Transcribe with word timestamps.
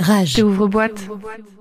Rage. 0.00 0.42
Ouvre-boîte. 0.42 1.06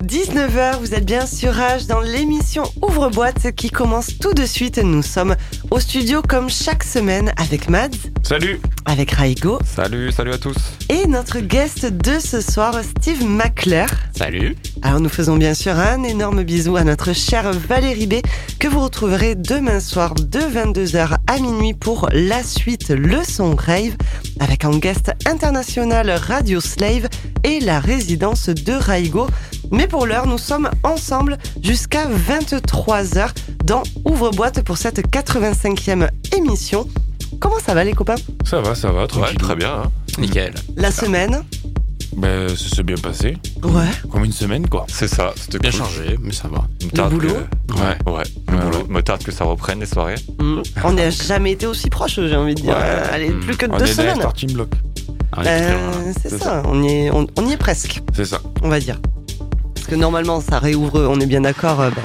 19h, 0.06 0.80
vous 0.80 0.94
êtes 0.94 1.06
bien 1.06 1.26
sur 1.26 1.54
Rage 1.54 1.88
dans 1.88 2.00
l'émission 2.00 2.64
Ouvre-boîte 2.82 3.52
qui 3.54 3.70
commence 3.70 4.18
tout 4.18 4.34
de 4.34 4.46
suite. 4.46 4.78
Nous 4.78 5.04
sommes 5.04 5.36
au 5.72 5.80
studio 5.80 6.22
comme 6.22 6.50
chaque 6.50 6.84
semaine 6.84 7.34
avec 7.36 7.70
Mads, 7.70 7.90
Salut 8.24 8.62
avec 8.86 9.12
Raigo 9.12 9.60
Salut, 9.66 10.12
salut 10.12 10.32
à 10.32 10.38
tous 10.38 10.56
et 10.90 11.06
notre 11.08 11.40
guest 11.40 11.86
de 11.86 12.20
ce 12.20 12.42
soir, 12.42 12.76
Steve 12.84 13.26
McClure. 13.26 13.90
Salut 14.16 14.56
Alors 14.82 15.00
nous 15.00 15.10
faisons 15.10 15.36
bien 15.36 15.54
sûr 15.54 15.74
un 15.78 16.04
énorme 16.04 16.44
bisou 16.44 16.78
à 16.78 16.84
notre 16.84 17.14
chère 17.14 17.52
Valérie 17.52 18.08
B 18.08 18.16
que 18.60 18.68
vous 18.68 18.80
retrouverez 18.80 19.36
demain 19.36 19.80
soir 19.80 20.16
de 20.16 20.40
22h 20.40 21.18
à 21.28 21.40
minuit 21.40 21.74
pour 21.74 22.10
la 22.12 22.42
suite 22.44 22.90
Le 22.90 23.24
Son 23.24 23.56
Rave 23.56 23.96
avec 24.40 24.66
en 24.66 24.78
guest 24.78 25.12
international 25.26 26.10
Radio 26.10 26.62
Slave 26.62 27.08
et 27.44 27.60
la 27.60 27.80
résidence 27.80 28.29
de 28.34 28.74
Raigo. 28.74 29.28
Mais 29.72 29.88
pour 29.88 30.06
l'heure, 30.06 30.28
nous 30.28 30.38
sommes 30.38 30.70
ensemble 30.84 31.38
jusqu'à 31.62 32.06
23h 32.08 33.30
dans 33.66 33.84
Ouvre-boîte 34.06 34.62
pour 34.64 34.78
cette 34.78 35.00
85e 35.10 36.08
émission. 36.36 36.88
Comment 37.40 37.60
ça 37.60 37.74
va 37.74 37.84
les 37.84 37.94
copains? 37.94 38.16
Ça 38.46 38.62
va, 38.62 38.76
ça 38.76 38.92
va, 38.92 39.04
Ouais, 39.04 39.34
très 39.38 39.56
bien. 39.56 39.72
hein. 39.86 39.92
Nickel. 40.18 40.54
La 40.76 40.92
semaine 40.92 41.44
Ben, 42.16 42.50
ça 42.50 42.76
s'est 42.76 42.84
bien 42.84 42.96
passé. 42.98 43.38
Ouais. 43.64 43.86
Comme 44.12 44.26
une 44.26 44.32
semaine, 44.32 44.68
quoi. 44.68 44.86
C'est 44.90 45.08
ça, 45.08 45.32
c'était 45.36 45.60
Bien 45.60 45.72
cool. 45.72 45.80
chargé, 45.80 46.18
mais 46.22 46.32
ça 46.34 46.48
va. 46.48 46.66
Me 46.84 46.90
tarde 46.90 47.14
boulot 47.14 47.30
que- 47.30 47.74
Ouais. 47.74 47.80
Ouais, 47.82 48.24
le 48.48 48.56
Ouais, 48.58 48.62
boulot. 48.64 48.78
ouais. 48.80 48.84
Me 48.90 49.02
tarde 49.02 49.24
que 49.24 49.32
ça 49.32 49.46
reprenne 49.46 49.80
les 49.80 49.86
soirées. 49.86 50.16
Mm. 50.40 50.62
On 50.84 50.94
n'a 50.94 51.10
jamais 51.12 51.52
été 51.52 51.68
aussi 51.68 51.90
proche, 51.90 52.16
j'ai 52.16 52.36
envie 52.36 52.56
de 52.56 52.62
dire. 52.62 52.72
Ouais. 52.76 53.10
Allez, 53.12 53.30
plus 53.32 53.56
que 53.56 53.68
On 53.70 53.78
deux 53.78 53.86
est 53.86 53.94
semaines. 53.94 54.16
starting 54.18 54.54
block. 54.54 54.70
Ah, 55.32 55.44
là. 55.44 55.52
Euh, 55.52 56.14
c'est 56.22 56.38
ça, 56.42 56.64
On, 56.66 56.82
y 56.84 56.88
est, 57.06 57.12
on, 57.12 57.28
on 57.38 57.48
y 57.48 57.54
est 57.54 57.58
presque, 57.58 58.02
C'est 58.16 58.26
ça. 58.26 58.42
on 58.64 58.70
va 58.70 58.80
dire. 58.80 59.00
Parce 59.90 59.98
que 59.98 60.02
normalement, 60.04 60.40
ça 60.40 60.60
réouvre, 60.60 61.08
on 61.10 61.20
est 61.20 61.26
bien 61.26 61.42
d'accord. 61.42 61.82
euh, 61.82 61.90
ben, 61.90 62.04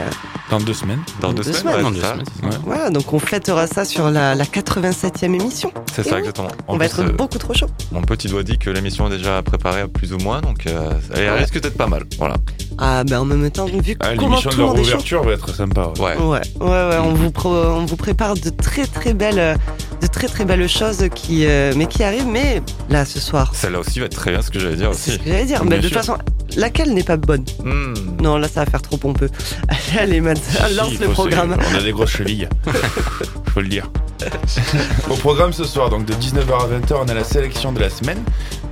Dans 0.51 0.59
deux 0.59 0.73
semaines. 0.73 1.01
Dans 1.21 1.35
Deux 1.35 1.43
deux, 1.43 1.53
semaines. 1.53 1.85
ouais, 1.85 1.91
deux 1.91 2.01
semaines. 2.01 2.23
Ouais. 2.43 2.49
voilà, 2.65 2.89
donc 2.89 3.13
on 3.13 3.19
fêtera 3.19 3.67
ça 3.67 3.85
sur 3.85 4.11
la, 4.11 4.35
la 4.35 4.45
87e 4.45 5.35
émission. 5.35 5.71
C'est 5.95 6.03
ça, 6.03 6.13
oui. 6.15 6.21
exactement. 6.21 6.49
En 6.67 6.75
on 6.75 6.79
va 6.79 6.89
plus, 6.89 7.01
être 7.03 7.09
euh, 7.11 7.13
beaucoup 7.13 7.37
trop 7.37 7.53
chaud. 7.53 7.67
Mon 7.93 8.01
petit 8.01 8.29
doigt 8.29 8.43
dit 8.43 8.57
que 8.57 8.71
l'émission 8.71 9.07
est 9.09 9.17
déjà 9.19 9.43
préparée 9.43 9.87
plus 9.87 10.15
ou 10.15 10.19
moins, 10.19 10.41
donc 10.41 10.67
euh, 10.67 10.93
elle 11.15 11.25
Ouais. 11.31 11.39
risque 11.41 11.61
d'être 11.61 11.77
pas 11.77 11.87
mal. 11.89 12.05
Voilà. 12.19 12.37
Ah, 12.79 13.05
ben 13.05 13.21
en 13.21 13.25
même 13.27 13.51
temps, 13.51 13.67
vu 13.67 13.97
Ah, 14.01 14.15
comment 14.17 14.31
L'émission 14.31 14.51
tout 14.51 14.57
de 14.57 14.63
le 14.63 14.67
leur 14.67 14.75
monde 14.77 14.79
est 14.79 14.85
chaud. 14.85 14.95
ouverture 14.95 15.23
va 15.25 15.33
être 15.33 15.55
sympa. 15.55 15.93
ouais. 15.99 16.17
Ouais. 16.17 16.17
Ouais, 16.19 16.41
ouais, 16.61 16.67
ouais, 16.89 16.99
on 17.05 17.13
vous, 17.13 17.31
pro- 17.31 17.55
on 17.55 17.85
vous 17.85 17.97
prépare 17.97 18.33
de 18.35 18.49
très 18.49 18.87
très 18.87 19.13
belles, 19.13 19.39
euh, 19.39 19.55
de 20.01 20.07
très 20.07 20.27
très 20.29 20.47
belles 20.47 20.67
choses 20.71 21.07
qui, 21.15 21.45
euh, 21.47 21.75
mais 21.77 21.87
qui 21.87 22.03
arrivent. 22.03 22.27
Mais 22.29 22.63
là, 22.89 23.05
ce 23.05 23.21
soir, 23.21 23.53
Celle-là 23.55 23.81
aussi 23.81 24.01
va 24.01 24.07
être 24.07 24.17
très 24.17 24.31
bien, 24.31 24.41
ce 24.41 24.51
que 24.51 24.59
j'allais 24.59 24.77
dire 24.77 24.91
c'est 24.95 25.11
ce 25.11 25.17
aussi. 25.17 25.25
que 25.25 25.31
j'allais 25.31 25.45
dire. 25.45 25.61
Bien 25.61 25.71
Mais 25.71 25.77
de 25.79 25.83
toute 25.89 25.95
façon, 25.97 26.17
laquelle 26.57 26.93
n'est 26.95 27.03
pas 27.05 27.17
bonne? 27.17 27.45
Hmm. 27.75 27.95
Non, 28.23 28.37
là, 28.39 28.47
ça 28.49 28.65
va 28.65 28.71
faire 28.71 28.83
trop 28.83 28.97
pompeux. 28.97 29.29
Allez, 29.69 29.99
allez, 29.99 30.21
Matt, 30.21 30.39
Si, 30.39 30.75
lance 30.75 30.99
le 31.01 31.09
programme. 31.09 31.57
se- 31.61 31.75
On 31.75 31.79
a 31.79 31.83
des 31.83 31.93
grosses 31.93 32.11
chevilles. 32.11 32.49
Faut 33.53 33.61
le 33.61 33.69
dire. 33.69 33.91
Au 35.11 35.15
programme 35.17 35.53
ce 35.53 35.65
soir, 35.65 35.91
donc 35.91 36.05
de 36.07 36.15
19h 36.15 36.53
à 36.53 36.69
20h, 36.79 36.95
on 37.05 37.09
a 37.09 37.15
la 37.15 37.25
sélection 37.25 37.73
de 37.73 37.81
la 37.81 37.91
semaine, 37.91 38.23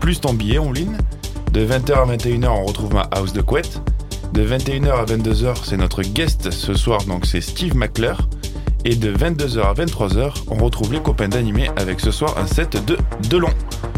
plus 0.00 0.20
ton 0.20 0.34
billet 0.34 0.58
en 0.58 0.72
ligne. 0.72 0.96
De 1.52 1.66
20h 1.66 1.92
à 1.92 2.16
21h, 2.16 2.46
on 2.48 2.64
retrouve 2.64 2.94
ma 2.94 3.02
house 3.12 3.32
de 3.32 3.42
couette. 3.42 3.80
De 4.32 4.42
21h 4.46 4.90
à 4.92 5.04
22h, 5.04 5.56
c'est 5.64 5.76
notre 5.76 6.02
guest 6.02 6.50
ce 6.50 6.72
soir, 6.74 7.02
donc 7.04 7.26
c'est 7.26 7.40
Steve 7.42 7.76
McClure. 7.76 8.28
Et 8.84 8.96
de 8.96 9.12
22h 9.14 9.60
à 9.60 9.74
23h, 9.74 10.32
on 10.48 10.56
retrouve 10.56 10.92
les 10.92 11.00
copains 11.00 11.28
d'animé 11.28 11.70
avec 11.76 12.00
ce 12.00 12.10
soir 12.10 12.34
un 12.38 12.46
set 12.46 12.82
de 12.86 12.96
Delon. 13.28 13.50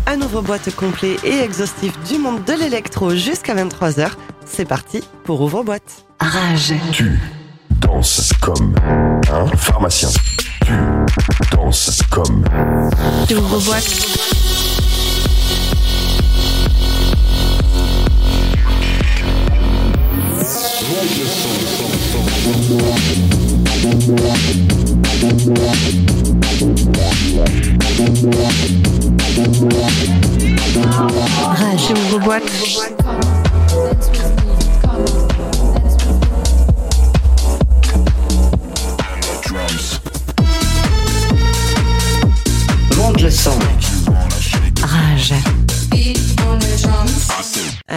Un 0.07 0.21
ouvre-boîte 0.21 0.75
complet 0.77 1.17
et 1.25 1.39
exhaustif 1.39 1.93
du 2.07 2.19
monde 2.19 2.45
de 2.45 2.53
l'électro 2.53 3.11
jusqu'à 3.15 3.55
23h. 3.55 4.09
C'est 4.47 4.64
parti 4.64 5.03
pour 5.25 5.41
ouvre-boîte. 5.41 6.05
Rage. 6.20 6.75
Tu 6.92 7.19
danses 7.81 8.33
comme 8.41 8.75
un 9.33 9.47
pharmacien. 9.56 10.09
Tu 10.64 10.73
danses 11.53 12.02
comme 12.11 12.45
Ouvre-boîte. 13.30 13.85
Rage. 31.57 31.90
Ouvre-boîte. 31.90 33.04
Monte 33.04 33.04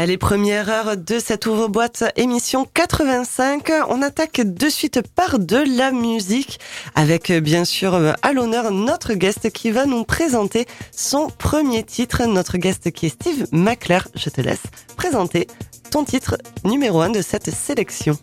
Allez, 0.08 0.18
première 0.18 0.70
heure 0.70 0.96
de 0.96 1.20
cette 1.20 1.48
ouvre-boîte 1.48 2.06
émission 2.16 2.66
85. 2.74 3.70
On 3.90 4.02
attaque 4.02 4.40
de 4.40 4.70
suite 4.70 5.02
par 5.02 5.38
de 5.38 5.58
la 5.78 5.92
musique 5.92 6.62
avec 6.96 7.30
euh, 7.30 7.42
bien 7.42 7.66
sûr 7.66 7.94
euh, 7.94 8.14
à 8.22 8.32
l'honneur 8.32 8.72
notre 8.72 9.16
guest 9.16 9.50
qui 9.50 9.70
va 9.70 9.86
nous 9.86 10.06
présenter 10.06 10.66
son 10.96 11.28
premier 11.28 11.84
titre. 11.84 12.26
Notre 12.26 12.58
guest 12.58 12.90
qui 12.92 13.08
est 13.08 13.10
Steve 13.10 13.48
McClure. 13.52 14.08
Je 14.16 14.30
te 14.30 14.40
laisse 14.40 14.64
présenter 14.96 15.48
ton 15.92 16.06
titre 16.06 16.38
numéro 16.64 17.02
un 17.02 17.10
de 17.10 17.22
cette 17.22 17.54
sélection. 17.54 18.18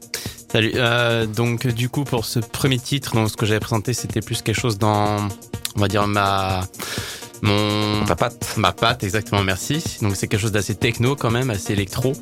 Salut. 0.50 0.73
Euh, 0.77 1.27
donc, 1.27 1.67
du 1.67 1.91
coup, 1.91 2.05
pour 2.05 2.25
ce 2.25 2.39
premier 2.39 2.78
titre, 2.78 3.15
donc, 3.15 3.28
ce 3.28 3.37
que 3.37 3.44
j'avais 3.44 3.61
présenté, 3.61 3.93
c'était 3.93 4.23
plus 4.23 4.41
quelque 4.41 4.59
chose 4.59 4.78
dans, 4.78 5.19
on 5.77 5.81
va 5.81 5.89
dire, 5.89 6.06
ma. 6.06 6.62
Mon, 7.44 8.05
Ta 8.06 8.16
patte. 8.16 8.55
ma 8.56 8.72
patte, 8.72 9.05
exactement, 9.05 9.43
merci. 9.43 9.82
Donc, 10.03 10.16
c'est 10.16 10.27
quelque 10.27 10.41
chose 10.41 10.53
d'assez 10.53 10.75
techno 10.75 11.15
quand 11.15 11.31
même, 11.31 11.50
assez 11.50 11.72
électro. 11.72 12.12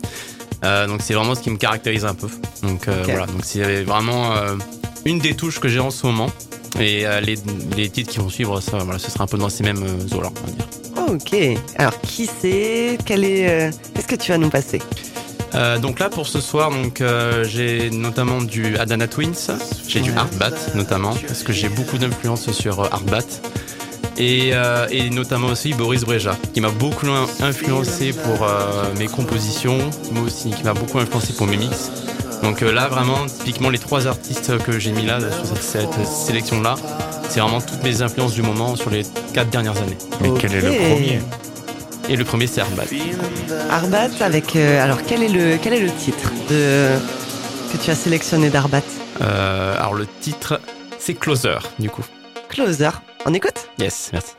Euh, 0.65 0.87
donc, 0.87 1.01
c'est 1.03 1.15
vraiment 1.15 1.35
ce 1.35 1.41
qui 1.41 1.51
me 1.51 1.57
caractérise 1.57 2.05
un 2.05 2.15
peu. 2.15 2.29
Donc, 2.63 2.89
euh, 2.89 3.03
voilà. 3.05 3.27
Donc, 3.27 3.45
c'est 3.45 3.83
vraiment 3.85 4.33
euh, 4.37 4.57
une 5.05 5.19
des 5.19 5.35
touches 5.35 5.59
que 5.61 5.69
j'ai 5.69 5.81
en 5.81 5.91
ce 5.91 6.07
moment. 6.07 6.31
Et 6.81 7.05
les, 7.23 7.37
les 7.77 7.89
titres 7.91 8.11
qui 8.11 8.19
vont 8.19 8.31
suivre, 8.31 8.61
ça, 8.61 8.79
voilà, 8.79 8.99
ce 8.99 9.11
sera 9.11 9.25
un 9.25 9.27
peu 9.27 9.37
dans 9.39 9.51
ces 9.51 9.63
mêmes 9.63 9.83
euh, 9.83 10.17
eaux-là, 10.17 10.31
on 10.43 10.47
va 10.47 10.53
dire. 10.53 10.67
Ok. 11.13 11.35
Alors 11.77 12.01
qui 12.01 12.27
c'est? 12.41 12.99
Quel 13.05 13.25
est 13.25 13.49
euh, 13.49 13.71
Qu'est-ce 13.95 14.07
que 14.07 14.15
tu 14.17 14.33
vas 14.33 14.39
nous 14.39 14.49
passer? 14.51 14.81
Euh, 15.55 15.79
donc 15.79 15.99
là 15.99 16.09
pour 16.09 16.27
ce 16.27 16.41
soir, 16.41 16.71
donc 16.71 17.03
euh, 17.03 17.45
j'ai 17.45 17.91
notamment 17.91 18.41
du 18.41 18.79
Adana 18.79 19.07
Twins, 19.07 19.35
j'ai 19.87 20.01
du. 20.01 20.11
Artbat 20.13 20.55
notamment 20.75 21.15
parce 21.27 21.43
que 21.43 21.53
j'ai 21.53 21.69
beaucoup 21.69 21.99
d'influence 21.99 22.51
sur 22.53 22.81
Artbat 22.93 23.27
et, 24.19 24.51
euh, 24.53 24.87
et 24.91 25.11
notamment 25.11 25.49
aussi 25.49 25.73
Boris 25.75 26.03
Breja 26.03 26.37
qui 26.53 26.61
m'a 26.61 26.71
beaucoup 26.71 27.07
in- 27.07 27.27
influencé 27.41 28.13
pour 28.13 28.47
euh, 28.47 28.85
mes 28.99 29.07
compositions, 29.07 29.79
moi 30.13 30.25
aussi 30.25 30.51
qui 30.51 30.63
m'a 30.65 30.75
beaucoup 30.75 30.99
influencé 30.99 31.33
pour 31.33 31.47
mes 31.47 31.57
mix. 31.57 31.91
Donc 32.43 32.63
euh, 32.63 32.73
là 32.73 32.89
vraiment 32.89 33.27
typiquement 33.27 33.71
les 33.71 33.79
trois 33.79 34.07
artistes 34.07 34.59
que 34.65 34.79
j'ai 34.79 34.93
mis 34.93 35.07
là 35.07 35.19
sur 35.21 35.57
cette, 35.57 35.93
cette 35.95 36.07
sélection 36.07 36.61
là, 36.61 36.75
c'est 37.29 37.41
vraiment 37.41 37.61
toutes 37.61 37.83
mes 37.85 38.03
influences 38.03 38.35
du 38.35 38.43
moment 38.43 38.77
sur 38.77 38.91
les 38.91 39.05
quatre 39.33 39.51
dernières 39.51 39.77
années. 39.79 39.99
Mais 40.21 40.31
quel 40.39 40.53
est 40.55 40.61
le 40.61 40.69
premier? 40.95 41.21
Et 42.09 42.17
le 42.17 42.25
premier 42.25 42.49
c'est 42.49 42.61
Artbat. 42.61 42.83
Arbat 43.71 44.09
avec. 44.25 44.57
euh, 44.57 44.83
alors 44.83 44.99
quel 45.07 45.23
est 45.23 45.29
le 45.29 45.57
quel 45.63 45.73
est 45.75 45.81
le 45.81 45.91
titre 45.93 46.31
de 46.51 46.89
que 47.73 47.79
tu 47.83 47.91
as 47.91 47.95
sélectionné 47.95 48.51
d'Arbat? 48.51 48.83
Euh, 49.23 49.77
alors 49.79 49.95
le 49.95 50.07
titre 50.21 50.61
c'est 50.99 51.15
Closer 51.15 51.59
du 51.79 51.89
coup. 51.91 52.05
Closer. 52.49 52.91
On 53.25 53.35
écoute? 53.35 53.69
Yes, 53.79 54.11
merci. 54.13 54.35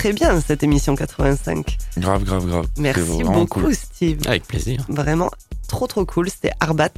Très 0.00 0.12
bien 0.14 0.40
cette 0.40 0.62
émission 0.62 0.96
85. 0.96 1.76
Grave, 1.98 2.24
grave, 2.24 2.46
grave. 2.46 2.66
Merci 2.78 3.22
beaucoup 3.22 3.60
cool. 3.60 3.74
Steve. 3.74 4.20
Avec 4.26 4.46
plaisir. 4.46 4.82
Vraiment 4.88 5.30
trop 5.68 5.86
trop 5.86 6.06
cool. 6.06 6.30
C'était 6.30 6.52
Arbat. 6.58 6.88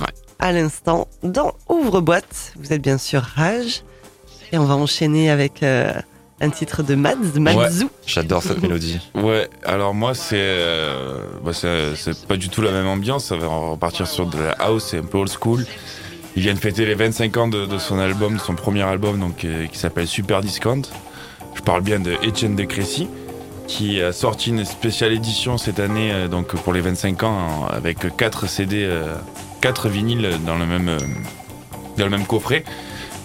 Ouais. 0.00 0.06
À 0.38 0.52
l'instant 0.52 1.08
dans 1.22 1.52
Ouvre-boîte. 1.68 2.54
Vous 2.58 2.72
êtes 2.72 2.80
bien 2.80 2.96
sûr 2.96 3.20
Rage. 3.20 3.82
Et 4.50 4.56
on 4.56 4.64
va 4.64 4.76
enchaîner 4.76 5.28
avec 5.28 5.62
euh, 5.62 5.92
un 6.40 6.48
titre 6.48 6.82
de 6.82 6.94
Mads, 6.94 7.38
Madzou. 7.38 7.90
J'adore 8.06 8.42
cette 8.42 8.62
mélodie. 8.62 8.98
Ouais, 9.14 9.50
alors 9.62 9.92
moi, 9.92 10.14
c'est 10.14 10.36
euh, 10.36 11.20
bah, 11.44 11.52
c'est 11.52 11.96
c'est 11.96 12.26
pas 12.26 12.38
du 12.38 12.48
tout 12.48 12.62
la 12.62 12.72
même 12.72 12.86
ambiance. 12.86 13.26
Ça 13.26 13.36
va 13.36 13.46
repartir 13.46 14.06
sur 14.06 14.24
de 14.24 14.38
la 14.38 14.52
house, 14.52 14.86
c'est 14.90 14.98
un 14.98 15.04
peu 15.04 15.18
old 15.18 15.30
school. 15.30 15.66
Ils 16.34 16.42
viennent 16.42 16.56
fêter 16.56 16.86
les 16.86 16.94
25 16.94 17.36
ans 17.36 17.48
de, 17.48 17.66
de 17.66 17.78
son 17.78 17.98
album, 17.98 18.36
de 18.36 18.40
son 18.40 18.54
premier 18.54 18.82
album, 18.82 19.20
donc 19.20 19.44
euh, 19.44 19.66
qui 19.66 19.78
s'appelle 19.78 20.06
Super 20.06 20.40
Discount. 20.40 20.82
Je 21.58 21.62
parle 21.62 21.82
bien 21.82 21.98
de 22.00 22.12
Etienne 22.26 22.54
de 22.56 22.64
Crécy, 22.64 23.08
qui 23.66 24.00
a 24.00 24.12
sorti 24.12 24.50
une 24.50 24.64
spéciale 24.64 25.12
édition 25.12 25.58
cette 25.58 25.80
année, 25.80 26.12
euh, 26.12 26.28
donc 26.28 26.54
pour 26.54 26.72
les 26.72 26.80
25 26.80 27.22
ans, 27.24 27.36
en- 27.62 27.66
avec 27.66 27.98
4 28.16 28.46
CD, 28.48 28.84
euh, 28.84 29.14
4 29.60 29.88
vinyles 29.88 30.30
dans 30.46 30.56
le 30.56 30.64
même, 30.66 30.88
euh, 30.88 30.98
dans 31.98 32.04
le 32.04 32.10
même 32.10 32.24
coffret. 32.26 32.64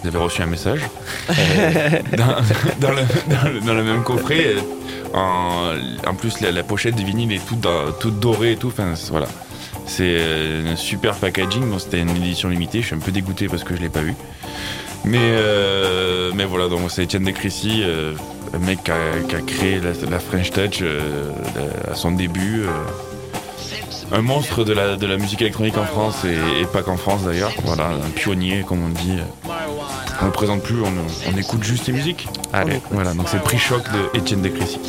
Vous 0.01 0.09
avez 0.09 0.17
reçu 0.17 0.41
un 0.41 0.47
message. 0.47 0.81
Euh, 1.29 1.89
dans, 2.17 2.35
dans 2.81 2.91
le, 2.93 3.01
dans 3.33 3.49
le- 3.49 3.59
dans 3.61 3.73
le 3.73 3.83
même 3.83 4.03
coffret. 4.03 4.47
euh, 4.47 4.59
En, 5.15 5.75
en 6.07 6.15
plus, 6.15 6.41
la, 6.41 6.51
la 6.51 6.63
pochette 6.63 6.95
des 6.95 7.03
vinyles 7.03 7.31
est 7.33 7.45
toute, 7.47 7.59
dans- 7.61 7.91
toute 7.99 8.19
dorée 8.19 8.53
et 8.53 8.57
tout. 8.57 8.67
Enfin, 8.69 8.95
c'est- 8.95 9.11
voilà. 9.11 9.27
C'est 9.85 10.15
euh, 10.17 10.73
un 10.73 10.75
super 10.75 11.13
packaging. 11.15 11.69
Bon, 11.69 11.77
c'était 11.77 11.99
une 11.99 12.09
édition 12.09 12.49
limitée. 12.49 12.81
Je 12.81 12.87
suis 12.87 12.95
un 12.95 12.99
peu 12.99 13.11
dégoûté 13.11 13.47
parce 13.47 13.63
que 13.63 13.75
je 13.75 13.81
l'ai 13.81 13.89
pas 13.89 14.01
vu. 14.01 14.15
Mais, 15.05 15.19
euh, 15.21 16.31
mais 16.33 16.45
voilà, 16.45 16.67
donc 16.69 16.89
c'est 16.89 17.03
Etienne 17.03 17.25
de 17.25 17.31
Crécy, 17.31 17.81
euh, 17.83 18.13
mec 18.59 18.83
qui 18.83 18.91
a, 19.35 19.41
créé 19.41 19.79
la, 19.79 20.19
French 20.19 20.51
Touch 20.51 20.79
euh, 20.81 21.31
à 21.91 21.95
son 21.95 22.11
début. 22.11 22.63
euh, 22.63 22.67
un 24.11 24.21
monstre 24.21 24.63
de 24.63 24.73
la, 24.73 24.95
de 24.95 25.07
la 25.07 25.17
musique 25.17 25.41
électronique 25.41 25.77
en 25.77 25.85
France 25.85 26.23
et, 26.25 26.65
pas 26.67 26.83
qu'en 26.83 26.97
France 26.97 27.23
d'ailleurs. 27.23 27.51
Voilà, 27.65 27.87
un 27.87 28.09
pionnier, 28.15 28.63
comme 28.67 28.85
on 28.85 28.89
dit. 28.89 29.17
On 30.21 30.25
le 30.25 30.31
présente 30.31 30.61
plus, 30.61 30.81
on, 30.81 30.93
on 31.33 31.37
écoute 31.37 31.63
juste 31.63 31.87
les 31.87 31.93
musiques. 31.93 32.27
Allez. 32.53 32.79
Voilà, 32.91 33.13
donc 33.13 33.27
c'est 33.27 33.37
le 33.37 33.43
prix 33.43 33.57
choc 33.57 33.83
de 33.91 34.19
Etienne 34.19 34.41
de 34.41 34.49
Crécy. 34.49 34.79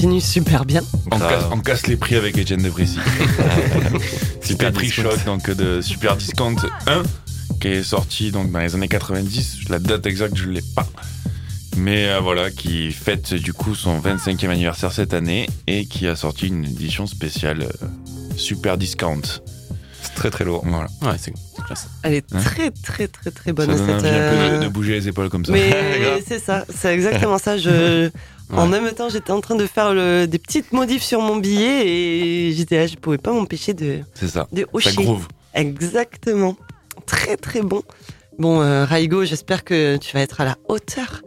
Continue 0.00 0.20
super 0.22 0.64
bien. 0.64 0.80
On, 1.10 1.18
casse, 1.18 1.44
on 1.52 1.58
casse 1.58 1.86
les 1.86 1.96
prix 1.96 2.16
avec 2.16 2.38
Etienne 2.38 2.62
de 2.62 2.70
Brécy. 2.70 2.98
Super 4.42 4.72
prix 4.72 4.88
choc 4.88 5.22
donc 5.26 5.50
de 5.50 5.82
Super 5.82 6.16
Discount 6.16 6.56
1 6.86 7.02
qui 7.60 7.68
est 7.68 7.82
sorti 7.82 8.30
donc 8.30 8.50
dans 8.50 8.60
les 8.60 8.74
années 8.74 8.88
90. 8.88 9.68
La 9.68 9.78
date 9.78 10.06
exacte 10.06 10.36
je 10.36 10.48
l'ai 10.48 10.62
pas. 10.74 10.86
Mais 11.76 12.08
euh, 12.08 12.20
voilà, 12.20 12.50
qui 12.50 12.92
fête 12.92 13.34
du 13.34 13.52
coup 13.52 13.74
son 13.74 14.00
25e 14.00 14.48
anniversaire 14.48 14.90
cette 14.90 15.12
année 15.12 15.46
et 15.66 15.84
qui 15.84 16.06
a 16.06 16.16
sorti 16.16 16.46
une 16.48 16.64
édition 16.64 17.06
spéciale 17.06 17.64
euh, 17.64 17.86
Super 18.38 18.78
Discount. 18.78 19.20
C'est 20.00 20.14
très 20.14 20.30
très 20.30 20.46
lourd. 20.46 20.62
Voilà. 20.64 20.88
Ouais, 21.02 21.18
c'est 21.18 21.34
c'est 21.54 21.62
classe. 21.62 21.88
Elle 22.04 22.14
est 22.14 22.34
Hein 22.34 22.40
très 22.42 22.70
très 22.70 23.06
très 23.06 23.30
très 23.30 23.52
bonne 23.52 23.76
ça 23.76 23.76
donne 23.76 24.00
cette. 24.00 24.06
envie 24.06 24.08
un 24.08 24.30
peu 24.30 24.36
euh, 24.36 24.58
de, 24.60 24.64
de 24.64 24.68
bouger 24.68 24.92
les 24.92 25.08
épaules 25.08 25.28
comme 25.28 25.44
ça. 25.44 25.52
Mais 25.52 26.22
c'est 26.26 26.38
ça, 26.38 26.64
c'est 26.74 26.94
exactement 26.94 27.36
ça. 27.36 27.58
Je, 27.58 28.10
En 28.56 28.66
même 28.66 28.90
temps, 28.92 29.08
j'étais 29.08 29.30
en 29.30 29.40
train 29.40 29.54
de 29.54 29.66
faire 29.66 29.94
le- 29.94 30.26
des 30.26 30.38
petites 30.38 30.72
modifs 30.72 31.02
sur 31.02 31.20
mon 31.20 31.36
billet 31.36 31.86
et 31.86 32.52
j'étais 32.52 32.78
là, 32.78 32.86
je 32.86 32.96
pouvais 32.96 33.18
pas 33.18 33.32
m'empêcher 33.32 33.74
de, 33.74 34.00
C'est 34.14 34.28
ça. 34.28 34.48
de 34.52 34.62
Ça 34.62 34.66
hocher. 34.72 34.94
groove. 35.04 35.28
Exactement. 35.54 36.56
Très 37.06 37.36
très 37.36 37.62
bon. 37.62 37.82
Bon, 38.38 38.60
euh, 38.62 38.84
Raigo, 38.84 39.24
j'espère 39.24 39.64
que 39.64 39.96
tu 39.98 40.14
vas 40.14 40.20
être 40.22 40.40
à 40.40 40.44
la 40.44 40.56
hauteur 40.68 41.22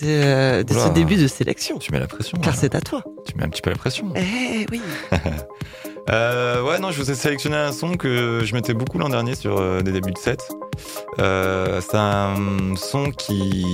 de, 0.00 0.62
de 0.62 0.74
ce 0.74 0.88
début 0.92 1.16
de 1.16 1.26
sélection. 1.28 1.78
Tu 1.78 1.92
mets 1.92 1.98
la 2.00 2.06
pression. 2.06 2.38
Car 2.38 2.52
là. 2.54 2.58
c'est 2.60 2.74
à 2.74 2.80
toi. 2.80 3.02
Tu 3.26 3.34
mets 3.36 3.44
un 3.44 3.48
petit 3.48 3.62
peu 3.62 3.70
la 3.70 3.76
pression. 3.76 4.12
Eh 4.16 4.66
oui. 4.70 4.80
Euh, 6.10 6.64
ouais, 6.64 6.80
non, 6.80 6.90
je 6.90 7.00
vous 7.00 7.12
ai 7.12 7.14
sélectionné 7.14 7.54
un 7.54 7.70
son 7.70 7.94
que 7.96 8.40
je 8.44 8.54
mettais 8.54 8.74
beaucoup 8.74 8.98
l'an 8.98 9.08
dernier 9.08 9.36
sur 9.36 9.58
euh, 9.60 9.82
des 9.82 9.92
débuts 9.92 10.10
de 10.10 10.18
set. 10.18 10.48
Euh, 11.20 11.80
c'est 11.80 11.96
un 11.96 12.74
son 12.76 13.12
qui, 13.12 13.64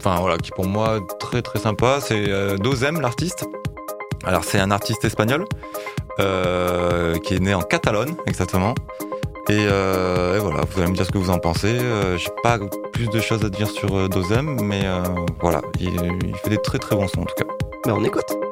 enfin 0.00 0.20
voilà, 0.20 0.38
qui 0.38 0.50
pour 0.50 0.66
moi 0.66 1.00
très 1.18 1.42
très 1.42 1.58
sympa. 1.58 1.98
C'est 2.00 2.28
euh, 2.28 2.56
Dozem, 2.56 3.00
l'artiste. 3.00 3.46
Alors 4.24 4.44
c'est 4.44 4.58
un 4.58 4.70
artiste 4.70 5.04
espagnol 5.04 5.46
euh, 6.18 7.16
qui 7.18 7.34
est 7.34 7.40
né 7.40 7.54
en 7.54 7.62
Catalogne 7.62 8.14
exactement. 8.26 8.74
Et, 9.48 9.66
euh, 9.68 10.36
et 10.36 10.38
voilà, 10.38 10.62
vous 10.70 10.80
allez 10.80 10.90
me 10.90 10.96
dire 10.96 11.06
ce 11.06 11.10
que 11.10 11.18
vous 11.18 11.30
en 11.30 11.38
pensez. 11.38 11.78
J'ai 12.16 12.30
pas 12.42 12.58
plus 12.92 13.08
de 13.08 13.20
choses 13.20 13.44
à 13.44 13.48
dire 13.48 13.68
sur 13.68 14.08
Dozem, 14.08 14.60
mais 14.62 14.82
voilà, 15.40 15.60
il, 15.80 15.98
fait 16.42 16.50
des 16.50 16.58
très 16.58 16.78
très 16.78 16.94
bons 16.94 17.08
sons 17.08 17.22
en 17.22 17.24
tout 17.24 17.34
cas. 17.36 17.44
Ben, 17.86 17.94
on 17.98 18.04
écoute. 18.04 18.49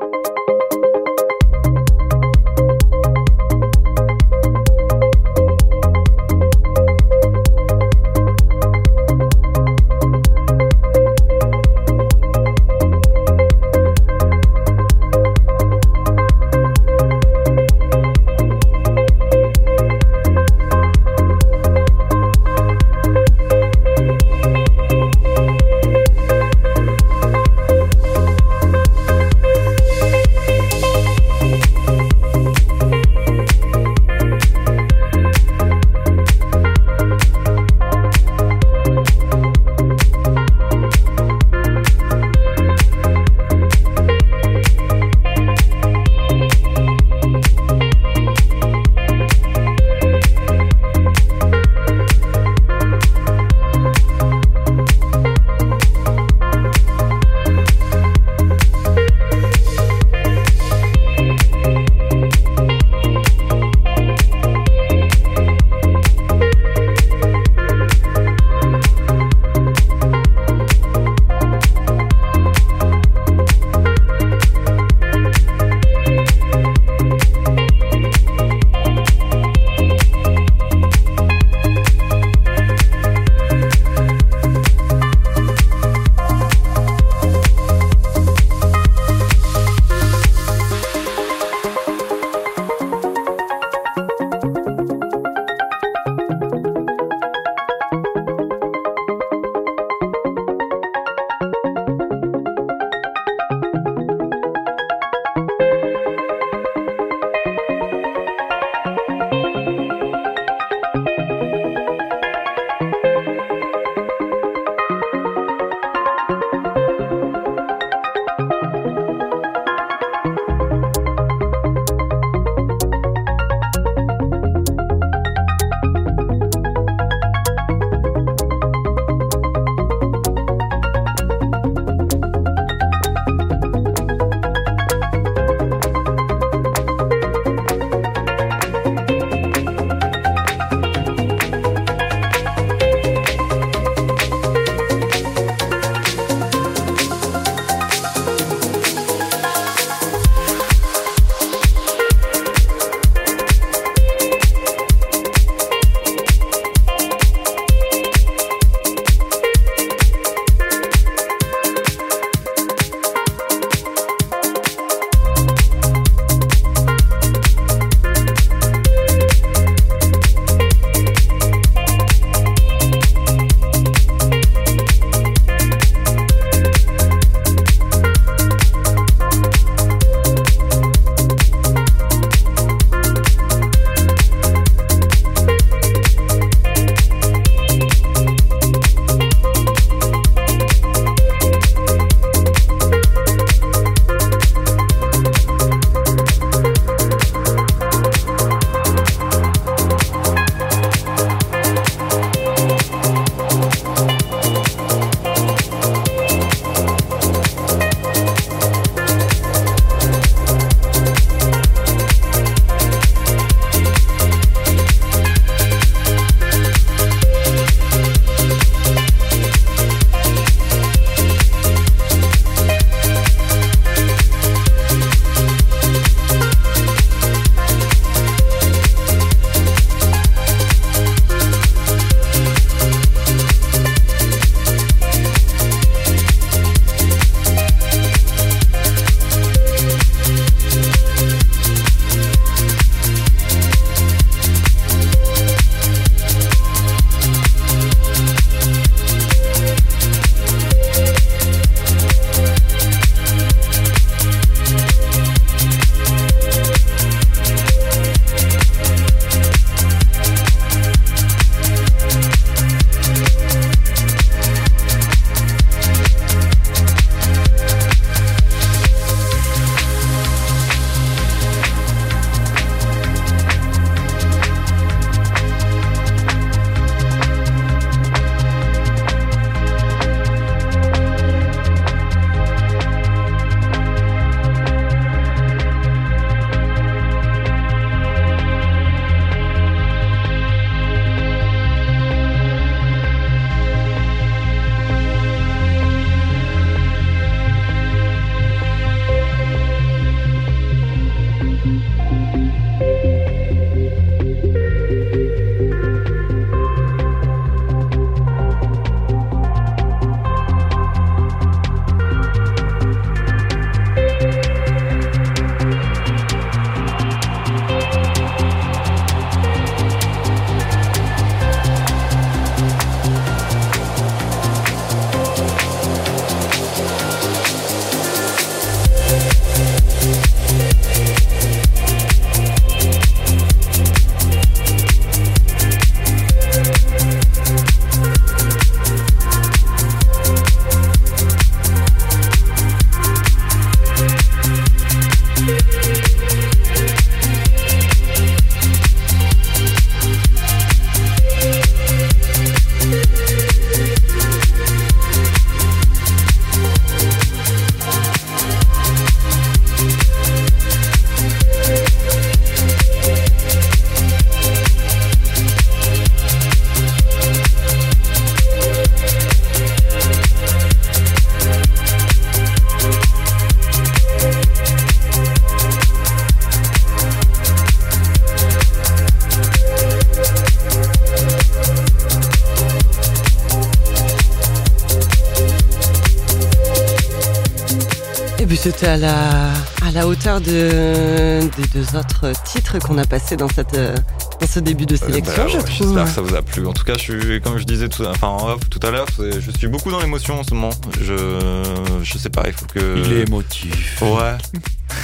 C'était 388.78 388.92
à 388.92 388.96
la, 388.96 389.48
à 389.84 389.90
la 389.92 390.06
hauteur 390.06 390.40
de, 390.40 391.40
des 391.40 391.66
deux 391.74 391.96
autres 391.96 392.32
titres 392.44 392.78
qu'on 392.78 392.96
a 392.98 393.04
passés 393.04 393.36
dans, 393.36 393.48
cette, 393.48 393.74
euh, 393.74 393.96
dans 394.40 394.46
ce 394.46 394.60
début 394.60 394.86
de 394.86 394.94
sélection, 394.94 395.32
Bah, 395.36 395.48
je 395.48 395.56
ouais, 395.56 395.64
trouve. 395.64 395.86
J'espère 395.88 396.04
que 396.04 396.10
ça 396.10 396.20
vous 396.20 396.34
a 396.36 396.42
plu. 396.42 396.64
En 396.64 396.72
tout 396.72 396.84
cas, 396.84 396.94
je 396.94 397.00
suis, 397.00 397.40
comme 397.40 397.58
je 397.58 397.64
disais 397.64 397.88
tout, 397.88 398.04
enfin, 398.04 398.28
en 398.28 398.50
off 398.50 398.60
tout 398.70 398.78
à 398.86 398.92
l'heure, 398.92 399.06
je 399.18 399.50
suis 399.58 399.66
beaucoup 399.66 399.90
dans 399.90 400.00
l'émotion 400.00 400.38
en 400.38 400.44
ce 400.44 400.54
moment. 400.54 400.70
Je, 401.00 401.64
je 402.04 402.18
sais 402.18 402.30
pas, 402.30 402.44
il 402.46 402.52
faut 402.52 402.66
que. 402.66 403.02
Il 403.04 403.12
est 403.14 403.26
émotif. 403.26 404.00
Ouais. 404.00 404.36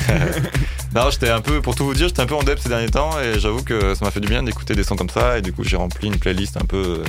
non, 0.94 1.10
j'étais 1.10 1.30
un 1.30 1.40
peu, 1.40 1.60
pour 1.60 1.74
tout 1.74 1.84
vous 1.84 1.94
dire, 1.94 2.06
j'étais 2.06 2.22
un 2.22 2.26
peu 2.26 2.36
en 2.36 2.44
dep 2.44 2.60
ces 2.60 2.68
derniers 2.68 2.90
temps 2.90 3.10
et 3.20 3.40
j'avoue 3.40 3.64
que 3.64 3.96
ça 3.96 4.04
m'a 4.04 4.12
fait 4.12 4.20
du 4.20 4.28
bien 4.28 4.44
d'écouter 4.44 4.74
des 4.76 4.84
sons 4.84 4.96
comme 4.96 5.10
ça 5.10 5.38
et 5.38 5.42
du 5.42 5.52
coup 5.52 5.64
j'ai 5.64 5.76
rempli 5.76 6.06
une 6.06 6.18
playlist 6.18 6.56
un 6.56 6.64
peu, 6.64 7.02
euh, 7.02 7.04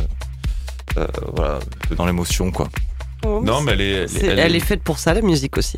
euh, 0.98 1.08
voilà, 1.36 1.56
un 1.58 1.88
peu 1.88 1.96
dans 1.96 2.08
l'émotion 2.08 2.50
quoi. 2.52 2.70
Oh, 3.24 3.42
Non, 3.44 3.62
mais 3.62 3.74
elle 3.74 3.82
est, 3.82 4.24
elle 4.24 4.56
est 4.56 4.60
faite 4.60 4.82
pour 4.82 4.98
ça, 4.98 5.14
la 5.14 5.22
musique 5.22 5.58
aussi. 5.58 5.78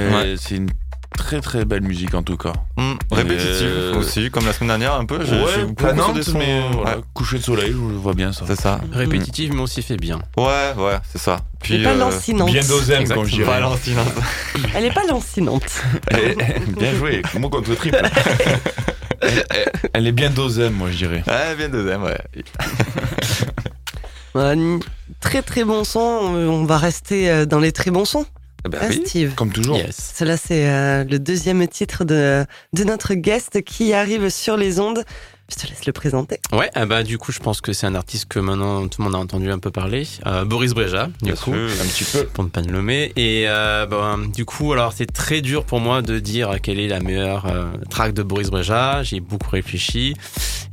Ouais. 0.00 0.34
c'est 0.38 0.56
une 0.56 0.70
très 1.16 1.40
très 1.40 1.64
belle 1.64 1.82
musique 1.82 2.14
en 2.14 2.22
tout 2.22 2.36
cas. 2.36 2.52
Hum, 2.76 2.96
répétitive 3.10 3.66
Euh, 3.66 3.94
aussi, 3.96 4.30
comme 4.30 4.46
la 4.46 4.52
semaine 4.52 4.68
dernière 4.68 4.94
un 4.94 5.04
peu. 5.06 5.18
je 5.24 6.12
des 6.12 6.22
sons- 6.22 6.38
mais 6.38 6.60
voilà, 6.72 6.96
ouais, 6.98 7.02
coucher 7.14 7.38
de 7.38 7.42
soleil, 7.42 7.70
je 7.72 7.76
vois 7.76 8.14
bien 8.14 8.32
ça. 8.32 8.44
c'est 8.46 8.60
ça. 8.60 8.80
Répétitive, 8.92 9.52
mais 9.54 9.62
aussi 9.62 9.82
fait 9.82 9.96
bien. 9.96 10.20
Ouais, 10.36 10.74
ouais, 10.76 10.98
c'est 11.10 11.18
ça. 11.18 11.38
Elle 11.68 11.80
est 11.80 11.84
pas 11.84 11.90
euh, 11.92 11.96
lancinante. 11.96 12.50
Bien 12.52 12.60
Exactement. 12.60 13.14
comme 13.14 13.24
je 13.24 13.34
dirais. 13.34 13.46
Pas 13.46 13.60
lancinante. 13.60 14.12
Elle 14.74 14.84
est 14.84 14.94
pas 14.94 15.06
lancinante. 15.08 15.82
Bien 16.78 16.94
joué, 16.94 17.22
comment 17.32 17.48
contre 17.50 17.74
triple. 17.74 18.00
elle, 19.20 19.44
elle- 19.94 20.06
est 20.06 20.12
bien 20.12 20.30
dosem, 20.30 20.72
moi 20.74 20.90
je 20.92 20.96
dirais. 20.98 21.24
Ouais, 21.26 21.56
bien 21.56 21.68
deuxième, 21.68 22.02
ouais. 22.04 22.18
Très 25.20 25.42
très 25.42 25.64
bon 25.64 25.82
son. 25.84 25.98
On 26.00 26.64
va 26.64 26.78
rester 26.78 27.28
euh, 27.30 27.44
dans 27.46 27.58
les 27.58 27.72
très 27.72 27.90
bons 27.90 28.04
sons. 28.04 28.26
Eh 28.68 28.78
ben 28.78 28.86
oui. 28.90 29.02
Steve 29.06 29.34
Comme 29.34 29.50
toujours. 29.52 29.76
Yes. 29.76 30.12
Cela, 30.16 30.36
c'est 30.36 30.68
euh, 30.68 31.04
le 31.04 31.18
deuxième 31.18 31.66
titre 31.68 32.04
de, 32.04 32.44
de 32.72 32.84
notre 32.84 33.14
guest 33.14 33.62
qui 33.62 33.92
arrive 33.92 34.28
sur 34.30 34.56
les 34.56 34.78
ondes. 34.80 35.04
Je 35.50 35.56
te 35.56 35.66
laisse 35.66 35.86
le 35.86 35.94
présenter. 35.94 36.40
Ouais, 36.52 36.70
ah 36.74 36.84
bah 36.84 37.02
du 37.02 37.16
coup, 37.16 37.32
je 37.32 37.38
pense 37.38 37.62
que 37.62 37.72
c'est 37.72 37.86
un 37.86 37.94
artiste 37.94 38.26
que 38.28 38.38
maintenant 38.38 38.86
tout 38.86 39.00
le 39.00 39.04
monde 39.06 39.14
a 39.14 39.18
entendu 39.18 39.50
un 39.50 39.58
peu 39.58 39.70
parler. 39.70 40.06
Euh, 40.26 40.44
Boris 40.44 40.74
Breja, 40.74 41.06
du 41.06 41.12
Bien 41.24 41.34
coup. 41.36 41.52
sûr. 41.54 41.70
Un 41.82 41.86
petit 41.86 42.04
peu. 42.04 42.26
pour 42.26 42.44
ne 42.44 42.50
pas 42.50 42.60
le 42.60 42.70
nommer. 42.70 43.12
Et 43.16 43.44
euh, 43.48 43.86
ben, 43.86 44.18
du 44.28 44.44
coup, 44.44 44.74
alors 44.74 44.92
c'est 44.92 45.10
très 45.10 45.40
dur 45.40 45.64
pour 45.64 45.80
moi 45.80 46.02
de 46.02 46.18
dire 46.18 46.56
quelle 46.62 46.78
est 46.78 46.88
la 46.88 47.00
meilleure 47.00 47.46
euh, 47.46 47.64
track 47.88 48.12
de 48.12 48.22
Boris 48.22 48.50
Breja. 48.50 49.02
J'ai 49.02 49.20
beaucoup 49.20 49.48
réfléchi. 49.48 50.12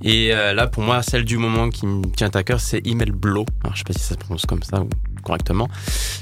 Et 0.04 0.34
euh, 0.34 0.52
là, 0.54 0.68
pour 0.68 0.84
moi, 0.84 1.02
celle 1.04 1.24
du 1.24 1.38
moment 1.38 1.70
qui 1.70 1.86
me 1.86 2.06
tient 2.12 2.30
à 2.34 2.44
cœur, 2.44 2.60
c'est 2.60 2.86
Email 2.86 3.12
Blow. 3.12 3.46
Alors, 3.64 3.76
je 3.76 3.80
sais 3.80 3.86
pas 3.86 3.94
si 3.94 4.00
ça 4.00 4.16
se 4.16 4.20
prononce 4.20 4.46
comme 4.46 4.62
ça 4.64 4.82
ou 4.82 4.90
correctement. 5.26 5.68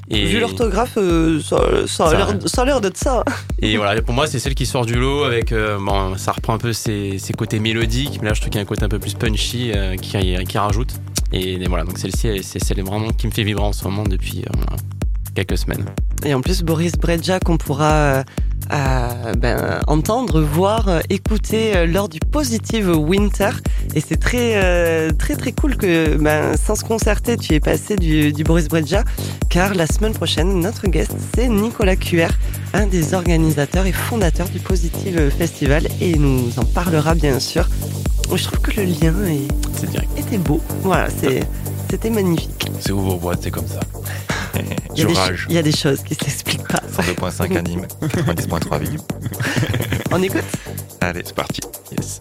Et, 0.09 0.25
Vu 0.25 0.39
l'orthographe, 0.39 0.97
euh, 0.97 1.39
ça, 1.41 1.57
ça 1.85 2.07
a 2.07 2.65
l'air- 2.65 2.81
d'être 2.81 2.97
ça. 2.97 3.23
et 3.61 3.77
voilà, 3.77 4.01
pour 4.01 4.13
moi, 4.15 4.25
c'est 4.25 4.39
celle 4.39 4.55
qui 4.55 4.65
sort 4.65 4.85
du 4.85 4.95
lot 4.95 5.23
avec, 5.23 5.51
euh, 5.51 5.77
bon, 5.79 6.17
ça 6.17 6.31
reprend 6.31 6.53
un 6.55 6.57
peu 6.57 6.73
ses, 6.73 7.19
ses 7.19 7.33
côtés 7.33 7.59
mélodiques, 7.59 8.19
mais 8.21 8.29
là, 8.29 8.33
je 8.33 8.41
trouve 8.41 8.49
qu'il 8.49 8.59
y 8.59 8.61
a 8.61 8.63
un 8.63 8.67
côté 8.67 8.83
un 8.83 8.89
peu 8.89 8.99
plus 8.99 9.13
punchy 9.13 9.71
euh, 9.75 9.95
qui, 9.95 10.17
qui 10.47 10.57
rajoute. 10.57 10.93
Et, 11.31 11.53
et 11.53 11.67
voilà, 11.67 11.83
donc 11.83 11.97
celle-ci, 11.99 12.27
elle- 12.27 12.43
c'est 12.43 12.63
celle 12.63 12.81
vraiment 12.83 13.09
qui 13.11 13.27
me 13.27 13.31
fait 13.31 13.43
vibrer 13.43 13.63
en 13.63 13.73
ce 13.73 13.83
moment 13.83 14.03
depuis 14.03 14.43
quelques 15.35 15.57
semaines. 15.57 15.85
Et 16.25 16.33
en 16.33 16.41
plus, 16.41 16.61
Boris 16.63 16.93
Breja, 16.93 17.39
qu'on 17.39 17.57
pourra 17.57 18.23
euh, 18.71 19.33
ben, 19.37 19.81
entendre, 19.87 20.41
voir, 20.41 20.89
écouter 21.09 21.75
euh, 21.75 21.85
lors 21.85 22.09
du 22.09 22.19
Positive 22.19 22.89
Winter. 22.89 23.49
Et 23.95 24.01
c'est 24.01 24.17
très, 24.19 24.53
euh, 24.55 25.11
très, 25.11 25.35
très 25.35 25.51
cool 25.51 25.75
que, 25.77 26.15
ben, 26.17 26.55
sans 26.57 26.75
se 26.75 26.83
concerter, 26.83 27.37
tu 27.37 27.53
es 27.53 27.59
passé 27.59 27.95
du, 27.95 28.31
du 28.33 28.43
Boris 28.43 28.67
Breja, 28.67 29.03
car 29.49 29.73
la 29.75 29.87
semaine 29.87 30.13
prochaine, 30.13 30.59
notre 30.59 30.87
guest, 30.87 31.11
c'est 31.35 31.47
Nicolas 31.47 31.95
QR, 31.95 32.29
un 32.73 32.87
des 32.87 33.13
organisateurs 33.13 33.85
et 33.85 33.91
fondateurs 33.91 34.49
du 34.49 34.59
Positive 34.59 35.29
Festival, 35.37 35.87
et 36.01 36.11
il 36.11 36.21
nous 36.21 36.49
en 36.57 36.65
parlera 36.65 37.15
bien 37.15 37.39
sûr. 37.39 37.67
Je 38.33 38.43
trouve 38.45 38.59
que 38.61 38.79
le 38.79 38.85
lien 38.85 39.13
est- 39.27 39.47
C'est 39.79 39.89
direct. 39.91 40.09
était 40.17 40.37
beau. 40.39 40.59
Voilà, 40.81 41.07
c'est- 41.09 41.43
c'était 41.93 42.09
magnifique. 42.09 42.65
C'est 42.79 42.91
ouvre 42.91 43.17
boîte, 43.17 43.41
c'est 43.43 43.51
comme 43.51 43.67
ça. 43.67 43.79
Il 44.95 44.99
y, 44.99 45.03
a 45.03 45.07
Je 45.07 45.07
des, 45.07 45.13
rage. 45.13 45.45
il 45.49 45.55
y 45.55 45.57
a 45.59 45.61
des 45.61 45.71
choses 45.71 46.01
qui 46.01 46.15
s'expliquent 46.15 46.67
pas. 46.67 46.81
102.5 46.91 47.55
anime, 47.57 47.85
90.3 48.01 48.79
vidéo. 48.79 48.99
On 50.11 50.21
écoute 50.21 50.43
Allez, 51.01 51.21
c'est 51.23 51.35
parti. 51.35 51.61
Yes. 51.91 52.19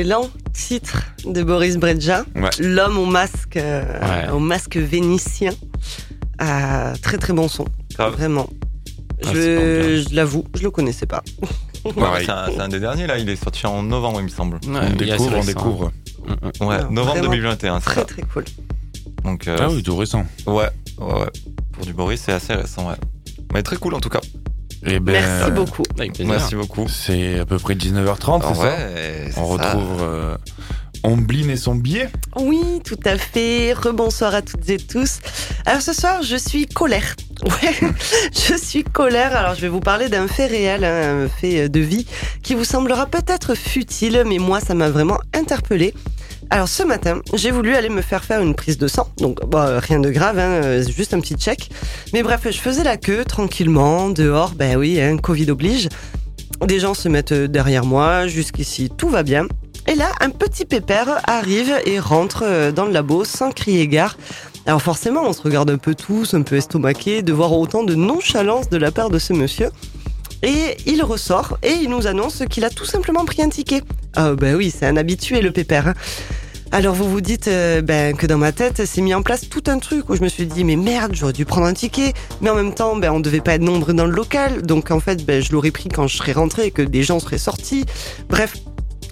Excellent 0.00 0.30
titre 0.52 1.02
de 1.26 1.42
Boris 1.42 1.76
Ouais. 1.76 2.50
l'homme 2.60 2.98
au 2.98 3.06
masque, 3.06 3.56
euh, 3.56 3.82
Ouais. 4.00 4.30
au 4.30 4.38
masque 4.38 4.76
vénitien. 4.76 5.52
Euh, 6.42 6.94
très 7.00 7.16
très 7.16 7.32
bon 7.32 7.48
son, 7.48 7.64
Grave. 7.94 8.12
vraiment. 8.12 8.48
Ah, 9.24 9.30
je 9.32 10.04
je 10.08 10.14
l'avoue, 10.14 10.44
je 10.54 10.62
le 10.64 10.70
connaissais 10.70 11.06
pas. 11.06 11.22
Ouais, 11.84 12.24
c'est 12.26 12.60
un, 12.60 12.68
des 12.68 12.80
derniers 12.80 13.06
là, 13.06 13.16
il 13.18 13.28
est 13.30 13.36
sorti 13.36 13.66
en 13.66 13.82
novembre 13.82 14.18
il 14.20 14.24
me 14.24 14.28
semble. 14.28 14.56
Ouais, 14.56 14.60
on 14.66 14.94
il 15.00 15.08
est 15.08 15.12
assez 15.12 15.22
découvre, 15.24 15.38
on 15.38 15.44
découvre. 15.44 15.92
Mm, 16.26 16.32
mm. 16.32 16.66
Ouais, 16.66 16.82
Non, 16.82 16.90
novembre 16.90 17.18
vraiment 17.20 17.30
2021, 17.30 17.80
c'est 17.80 17.86
Très 17.86 17.94
ça. 18.00 18.04
très 18.04 18.22
cool. 18.22 18.44
Donc 19.24 19.48
euh, 19.48 19.56
Ah 19.60 19.68
oui, 19.70 19.82
tout 19.82 19.96
récent. 19.96 20.26
ouais, 20.46 20.54
ouais, 20.54 20.68
ouais. 21.00 21.26
Pour 21.72 21.86
du 21.86 21.92
Boris, 21.94 22.20
c'est 22.24 22.32
assez 22.32 22.52
récent, 22.54 22.88
ouais. 22.88 22.96
Mais 23.54 23.62
très 23.62 23.76
cool 23.76 23.94
en 23.94 24.00
tout 24.00 24.08
cas. 24.10 24.20
Eh 24.86 25.00
ben, 25.00 25.12
Merci 25.12 25.50
beaucoup. 25.50 25.82
Merci 26.24 26.54
beaucoup. 26.54 26.88
C'est 26.88 27.40
à 27.40 27.44
peu 27.46 27.58
près 27.58 27.74
19h30, 27.74 28.40
Ah 28.42 28.48
c'est 28.48 28.54
ça 28.54 28.62
ouais, 28.62 29.30
c'est 29.32 29.38
On 29.40 29.56
ça. 29.58 29.72
retrouve 29.72 30.02
euh, 30.02 30.36
Omblin 31.02 31.48
et 31.48 31.56
son 31.56 31.74
billet. 31.74 32.08
Oui, 32.36 32.60
tout 32.84 32.98
à 33.04 33.16
fait. 33.18 33.72
Rebonsoir 33.72 34.34
à 34.34 34.42
toutes 34.42 34.68
et 34.70 34.76
tous. 34.78 35.18
Alors 35.64 35.82
ce 35.82 35.92
soir, 35.92 36.22
je 36.22 36.36
suis 36.36 36.66
colère. 36.66 37.14
Ouais, 37.44 37.90
je 38.32 38.54
suis 38.56 38.82
colère. 38.82 39.36
Alors 39.36 39.54
je 39.54 39.60
vais 39.60 39.68
vous 39.68 39.80
parler 39.80 40.08
d'un 40.08 40.26
fait 40.26 40.46
réel, 40.46 40.84
hein, 40.84 41.24
un 41.24 41.28
fait 41.28 41.68
de 41.68 41.80
vie, 41.80 42.06
qui 42.42 42.54
vous 42.54 42.64
semblera 42.64 43.04
peut-être 43.06 43.54
futile, 43.54 44.22
mais 44.26 44.38
moi, 44.38 44.58
ça 44.60 44.72
m'a 44.74 44.88
vraiment 44.88 45.18
interpellé. 45.34 45.92
Alors 46.48 46.68
ce 46.68 46.84
matin, 46.84 47.20
j'ai 47.34 47.50
voulu 47.50 47.74
aller 47.74 47.88
me 47.88 48.02
faire 48.02 48.24
faire 48.24 48.40
une 48.40 48.54
prise 48.54 48.78
de 48.78 48.86
sang. 48.86 49.08
Donc 49.18 49.44
bah, 49.46 49.80
rien 49.80 49.98
de 49.98 50.10
grave, 50.10 50.38
hein, 50.38 50.62
euh, 50.62 50.84
juste 50.84 51.12
un 51.12 51.20
petit 51.20 51.34
check. 51.34 51.70
Mais 52.12 52.22
bref, 52.22 52.42
je 52.44 52.58
faisais 52.58 52.84
la 52.84 52.96
queue 52.96 53.24
tranquillement, 53.24 54.10
dehors, 54.10 54.52
ben 54.54 54.76
oui, 54.76 55.00
hein, 55.00 55.16
Covid 55.16 55.50
oblige. 55.50 55.88
Des 56.64 56.78
gens 56.78 56.94
se 56.94 57.08
mettent 57.08 57.32
derrière 57.32 57.84
moi, 57.84 58.28
jusqu'ici 58.28 58.90
tout 58.96 59.08
va 59.08 59.22
bien. 59.22 59.46
Et 59.88 59.94
là, 59.94 60.10
un 60.20 60.30
petit 60.30 60.64
pépère 60.64 61.20
arrive 61.28 61.72
et 61.84 61.98
rentre 61.98 62.42
euh, 62.44 62.72
dans 62.72 62.84
le 62.84 62.92
labo 62.92 63.24
sans 63.24 63.50
crier 63.50 63.88
gare. 63.88 64.16
Alors 64.66 64.82
forcément, 64.82 65.22
on 65.24 65.32
se 65.32 65.42
regarde 65.42 65.70
un 65.70 65.78
peu 65.78 65.94
tous, 65.94 66.34
un 66.34 66.42
peu 66.42 66.56
estomaqués, 66.56 67.22
de 67.22 67.32
voir 67.32 67.52
autant 67.52 67.82
de 67.82 67.94
nonchalance 67.94 68.68
de 68.68 68.76
la 68.76 68.90
part 68.92 69.10
de 69.10 69.18
ce 69.18 69.32
monsieur. 69.32 69.70
Et 70.42 70.76
il 70.86 71.02
ressort 71.02 71.58
et 71.62 71.72
il 71.72 71.90
nous 71.90 72.06
annonce 72.06 72.42
qu'il 72.50 72.64
a 72.64 72.70
tout 72.70 72.84
simplement 72.84 73.24
pris 73.24 73.42
un 73.42 73.48
ticket. 73.48 73.82
Ah 74.16 74.34
ben 74.34 74.54
oui, 74.56 74.72
c'est 74.76 74.86
un 74.86 74.96
habitué 74.96 75.40
le 75.42 75.50
pépère. 75.52 75.88
hein. 75.88 75.94
Alors 76.72 76.94
vous 76.94 77.08
vous 77.08 77.20
dites 77.20 77.48
euh, 77.48 77.80
ben, 77.80 78.16
que 78.16 78.26
dans 78.26 78.38
ma 78.38 78.50
tête, 78.50 78.82
c'est 78.86 79.00
mis 79.00 79.14
en 79.14 79.22
place 79.22 79.48
tout 79.48 79.62
un 79.66 79.78
truc 79.78 80.08
où 80.10 80.16
je 80.16 80.22
me 80.22 80.28
suis 80.28 80.46
dit 80.46 80.64
mais 80.64 80.76
merde, 80.76 81.12
j'aurais 81.14 81.32
dû 81.32 81.44
prendre 81.44 81.66
un 81.66 81.74
ticket. 81.74 82.12
Mais 82.40 82.50
en 82.50 82.54
même 82.56 82.74
temps, 82.74 82.96
ben, 82.96 83.12
on 83.12 83.20
devait 83.20 83.40
pas 83.40 83.54
être 83.54 83.62
nombreux 83.62 83.94
dans 83.94 84.06
le 84.06 84.12
local. 84.12 84.62
Donc 84.62 84.90
en 84.90 85.00
fait, 85.00 85.24
ben, 85.24 85.42
je 85.42 85.52
l'aurais 85.52 85.70
pris 85.70 85.88
quand 85.88 86.06
je 86.08 86.16
serais 86.16 86.32
rentré 86.32 86.66
et 86.66 86.70
que 86.70 86.82
des 86.82 87.02
gens 87.02 87.20
seraient 87.20 87.38
sortis. 87.38 87.84
Bref, 88.28 88.56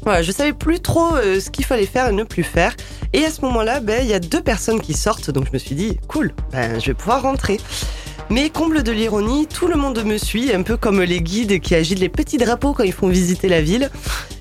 voilà, 0.03 0.23
je 0.23 0.33
savais 0.33 0.53
plus 0.53 0.81
trop 0.81 1.15
euh, 1.15 1.39
ce 1.41 1.51
qu'il 1.51 1.65
fallait 1.65 1.87
faire 1.87 2.09
et 2.09 2.13
ne 2.13 2.25
plus 2.25 2.43
faire. 2.43 2.75
Et 3.13 3.25
à 3.25 3.31
ce 3.31 3.41
moment-là, 3.43 3.81
ben, 3.81 4.01
il 4.03 4.09
y 4.09 4.15
a 4.15 4.21
deux 4.21 4.43
personnes 4.43 4.81
qui 4.81 4.95
sortent. 4.95 5.31
Donc 5.31 5.47
je 5.47 5.53
me 5.53 5.59
suis 5.59 5.75
dit, 5.77 5.99
cool, 6.09 6.33
ben, 6.51 6.81
je 6.81 6.87
vais 6.87 6.95
pouvoir 6.95 7.23
rentrer. 7.23 7.59
Mais 8.31 8.51
comble 8.51 8.83
de 8.83 8.91
l'ironie, 8.91 9.47
tout 9.47 9.69
le 9.69 9.77
monde 9.77 10.03
me 10.05 10.19
suit, 10.19 10.53
un 10.53 10.63
peu 10.63 10.77
comme 10.77 11.03
les 11.03 11.21
guides 11.21 11.61
qui 11.61 11.75
agitent 11.75 11.99
les 12.01 12.09
petits 12.09 12.39
drapeaux 12.39 12.73
quand 12.73 12.83
ils 12.83 12.93
font 12.93 13.09
visiter 13.09 13.49
la 13.49 13.61
ville. 13.61 13.91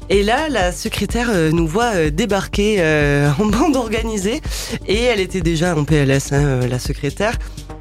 Et 0.09 0.23
là, 0.23 0.49
la 0.49 0.71
secrétaire 0.71 1.29
euh, 1.31 1.51
nous 1.51 1.67
voit 1.67 1.95
euh, 1.95 2.09
débarquer 2.09 2.77
euh, 2.79 3.29
en 3.39 3.45
bande 3.45 3.75
organisée. 3.75 4.41
Et 4.87 5.01
elle 5.03 5.19
était 5.19 5.41
déjà 5.41 5.75
en 5.75 5.83
PLS, 5.83 6.31
hein, 6.31 6.61
la 6.69 6.79
secrétaire. 6.79 7.37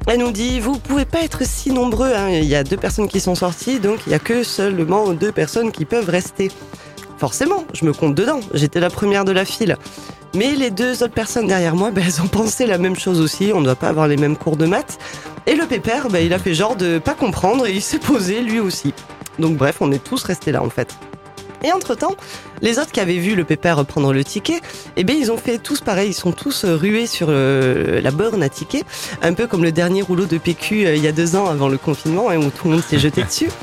Elle 0.07 0.19
nous 0.19 0.31
dit, 0.31 0.59
vous 0.59 0.77
pouvez 0.77 1.05
pas 1.05 1.21
être 1.21 1.45
si 1.45 1.71
nombreux. 1.71 2.13
hein. 2.13 2.29
Il 2.29 2.45
y 2.45 2.55
a 2.55 2.63
deux 2.63 2.77
personnes 2.77 3.07
qui 3.07 3.19
sont 3.19 3.35
sorties, 3.35 3.79
donc 3.79 3.99
il 4.05 4.11
y 4.11 4.15
a 4.15 4.19
que 4.19 4.43
seulement 4.43 5.13
deux 5.13 5.31
personnes 5.31 5.71
qui 5.71 5.85
peuvent 5.85 6.09
rester. 6.09 6.51
Forcément, 7.23 7.63
je 7.73 7.85
me 7.85 7.93
compte 7.93 8.15
dedans. 8.15 8.41
J'étais 8.53 8.81
la 8.81 8.89
première 8.89 9.23
de 9.23 9.31
la 9.31 9.45
file. 9.45 9.77
Mais 10.35 10.55
les 10.55 10.71
deux 10.71 11.03
autres 11.03 11.13
personnes 11.13 11.47
derrière 11.47 11.73
moi, 11.73 11.89
ben, 11.95 12.03
elles 12.05 12.21
ont 12.21 12.27
pensé 12.27 12.65
la 12.65 12.77
même 12.77 12.97
chose 12.97 13.21
aussi. 13.21 13.53
On 13.55 13.61
ne 13.61 13.63
doit 13.63 13.77
pas 13.77 13.87
avoir 13.87 14.09
les 14.09 14.17
mêmes 14.17 14.35
cours 14.35 14.57
de 14.57 14.65
maths. 14.65 14.99
Et 15.47 15.55
le 15.55 15.65
pépère, 15.65 16.09
ben, 16.09 16.19
il 16.19 16.33
a 16.33 16.37
fait 16.37 16.53
genre 16.53 16.75
de 16.75 16.99
pas 16.99 17.13
comprendre 17.13 17.65
et 17.65 17.71
il 17.71 17.81
s'est 17.81 17.97
posé 17.97 18.41
lui 18.41 18.59
aussi. 18.59 18.93
Donc 19.39 19.55
bref, 19.55 19.77
on 19.79 19.89
est 19.93 20.03
tous 20.03 20.21
restés 20.23 20.51
là 20.51 20.61
en 20.61 20.69
fait. 20.69 20.97
Et 21.63 21.71
entre-temps, 21.71 22.15
les 22.61 22.79
autres 22.79 22.91
qui 22.91 22.99
avaient 22.99 23.17
vu 23.17 23.35
le 23.35 23.43
pépère 23.43 23.83
prendre 23.85 24.13
le 24.13 24.23
ticket, 24.23 24.61
eh 24.97 25.03
bien, 25.03 25.15
ils 25.15 25.31
ont 25.31 25.37
fait 25.37 25.57
tous 25.57 25.81
pareil. 25.81 26.09
Ils 26.09 26.13
sont 26.13 26.31
tous 26.31 26.65
euh, 26.65 26.75
rués 26.75 27.07
sur 27.07 27.27
euh, 27.29 28.01
la 28.01 28.11
borne 28.11 28.43
à 28.43 28.49
ticket, 28.49 28.83
un 29.21 29.33
peu 29.33 29.47
comme 29.47 29.63
le 29.63 29.71
dernier 29.71 30.01
rouleau 30.01 30.25
de 30.25 30.37
PQ 30.37 30.85
euh, 30.85 30.95
il 30.95 31.03
y 31.03 31.07
a 31.07 31.11
deux 31.11 31.35
ans 31.35 31.47
avant 31.47 31.69
le 31.69 31.77
confinement, 31.77 32.29
hein, 32.29 32.37
où 32.37 32.49
tout 32.49 32.67
le 32.67 32.75
monde 32.75 32.83
s'est 32.83 32.99
jeté 32.99 33.23
dessus. 33.23 33.49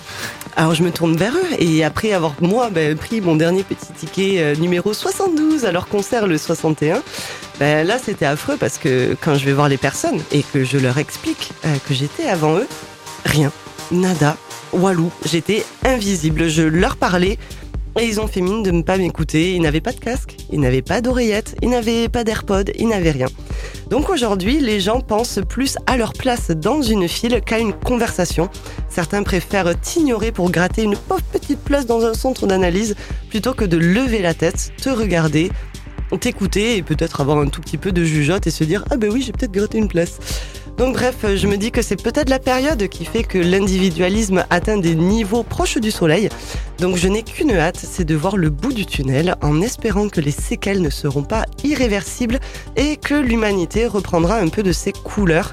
Alors 0.57 0.75
je 0.75 0.83
me 0.83 0.91
tourne 0.91 1.17
vers 1.17 1.35
eux 1.35 1.55
et 1.59 1.85
après 1.85 2.13
avoir 2.13 2.35
moi 2.41 2.71
ben, 2.71 2.97
pris 2.97 3.21
mon 3.21 3.37
dernier 3.37 3.63
petit 3.63 3.93
ticket 3.93 4.43
euh, 4.43 4.57
numéro 4.57 4.93
72 4.93 5.65
à 5.65 5.73
leur 5.73 5.87
concert 5.87 6.27
le 6.27 6.39
61, 6.39 7.03
ben, 7.59 7.87
là 7.87 7.99
c'était 7.99 8.27
affreux 8.27 8.57
parce 8.59 8.79
que 8.79 9.17
quand 9.21 9.37
je 9.37 9.45
vais 9.45 9.53
voir 9.53 9.69
les 9.69 9.77
personnes 9.77 10.21
et 10.33 10.43
que 10.43 10.65
je 10.65 10.77
leur 10.77 10.99
explique 10.99 11.53
euh, 11.65 11.77
que 11.89 11.95
j'étais 11.95 12.27
avant 12.27 12.57
eux, 12.57 12.67
rien, 13.25 13.53
nada, 13.93 14.37
walou, 14.73 15.11
j'étais 15.25 15.65
invisible. 15.85 16.49
Je 16.49 16.63
leur 16.63 16.97
parlais 16.97 17.39
et 17.99 18.05
ils 18.05 18.21
ont 18.21 18.27
fait 18.27 18.41
mine 18.41 18.63
de 18.63 18.71
ne 18.71 18.83
pas 18.83 18.99
m'écouter. 18.99 19.55
Ils 19.55 19.63
n'avaient 19.63 19.81
pas 19.81 19.93
de 19.93 20.01
casque, 20.01 20.37
ils 20.51 20.61
n'avaient 20.61 20.83
pas 20.83 21.01
d'oreillette, 21.01 21.57
ils 21.63 21.71
n'avaient 21.71 22.09
pas 22.09 22.25
d'AirPod, 22.25 22.73
ils 22.79 22.89
n'avaient 22.89 23.11
rien. 23.11 23.27
Donc 23.89 24.09
aujourd'hui, 24.09 24.61
les 24.61 24.79
gens 24.81 25.01
pensent 25.01 25.41
plus 25.49 25.77
à 25.87 25.97
leur 25.97 26.13
place 26.13 26.51
dans 26.51 26.83
une 26.83 27.09
file 27.09 27.41
qu'à 27.45 27.59
une 27.59 27.73
conversation. 27.73 28.49
Certains 28.89 29.23
préfèrent 29.23 29.79
t'ignorer 29.81 30.31
pour 30.33 30.51
gratter 30.51 30.83
une 30.83 30.97
pauvre 30.97 31.23
petite 31.33 31.61
place 31.61 31.87
dans 31.87 32.05
un 32.05 32.15
centre 32.15 32.47
d'analyse 32.47 32.95
plutôt 33.29 33.53
que 33.55 33.65
de 33.65 33.77
lever 33.77 34.23
la 34.23 34.35
tête, 34.35 34.73
te 34.81 34.91
regarder, 34.91 35.51
t'écouter 36.21 36.77
et 36.77 36.83
peut-être 36.83 37.21
avoir 37.21 37.39
un 37.39 37.47
tout 37.47 37.61
petit 37.61 37.79
peu 37.79 37.93
de 37.93 38.05
jugeote 38.05 38.47
et 38.47 38.51
se 38.51 38.65
dire 38.65 38.85
ah 38.91 38.97
ben 38.97 39.11
oui 39.13 39.23
j'ai 39.23 39.33
peut-être 39.33 39.53
gratté 39.53 39.79
une 39.79 39.89
place. 39.89 40.19
Donc 40.81 40.95
bref, 40.95 41.27
je 41.37 41.47
me 41.47 41.59
dis 41.59 41.73
que 41.73 41.83
c'est 41.83 42.03
peut-être 42.03 42.31
la 42.31 42.39
période 42.39 42.89
qui 42.89 43.05
fait 43.05 43.23
que 43.23 43.37
l'individualisme 43.37 44.47
atteint 44.49 44.79
des 44.79 44.95
niveaux 44.95 45.43
proches 45.43 45.77
du 45.77 45.91
soleil. 45.91 46.31
Donc 46.79 46.97
je 46.97 47.07
n'ai 47.07 47.23
qu'une 47.23 47.51
hâte, 47.51 47.77
c'est 47.77 48.07
de 48.07 48.15
voir 48.15 48.39
le 48.39 48.49
bout 48.49 48.73
du 48.73 48.87
tunnel 48.87 49.35
en 49.43 49.61
espérant 49.61 50.09
que 50.09 50.23
les 50.23 50.31
séquelles 50.31 50.81
ne 50.81 50.89
seront 50.89 51.23
pas 51.23 51.45
irréversibles 51.65 52.41
et 52.77 52.97
que 52.97 53.13
l'humanité 53.13 53.87
reprendra 53.87 54.39
un 54.39 54.49
peu 54.49 54.63
de 54.63 54.73
ses 54.73 54.93
couleurs. 54.93 55.53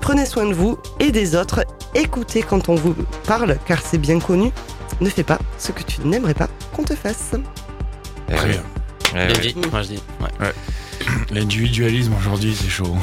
Prenez 0.00 0.26
soin 0.26 0.46
de 0.46 0.54
vous 0.54 0.78
et 1.00 1.10
des 1.10 1.34
autres. 1.34 1.66
Écoutez 1.96 2.42
quand 2.42 2.68
on 2.68 2.76
vous 2.76 2.94
parle, 3.26 3.58
car 3.66 3.82
c'est 3.84 3.98
bien 3.98 4.20
connu. 4.20 4.52
Ne 5.00 5.10
fais 5.10 5.24
pas 5.24 5.40
ce 5.58 5.72
que 5.72 5.82
tu 5.82 6.02
n'aimerais 6.02 6.34
pas 6.34 6.48
qu'on 6.72 6.84
te 6.84 6.94
fasse. 6.94 7.32
Très 8.28 8.48
bien. 8.48 8.62
Bien 9.12 9.28
oui. 9.42 9.54
dit, 9.54 9.68
moi 9.72 9.82
je 9.82 9.88
dis. 9.88 10.02
Ouais. 10.20 10.52
L'individualisme 11.32 12.12
aujourd'hui, 12.16 12.56
c'est 12.56 12.68
chaud. 12.70 12.94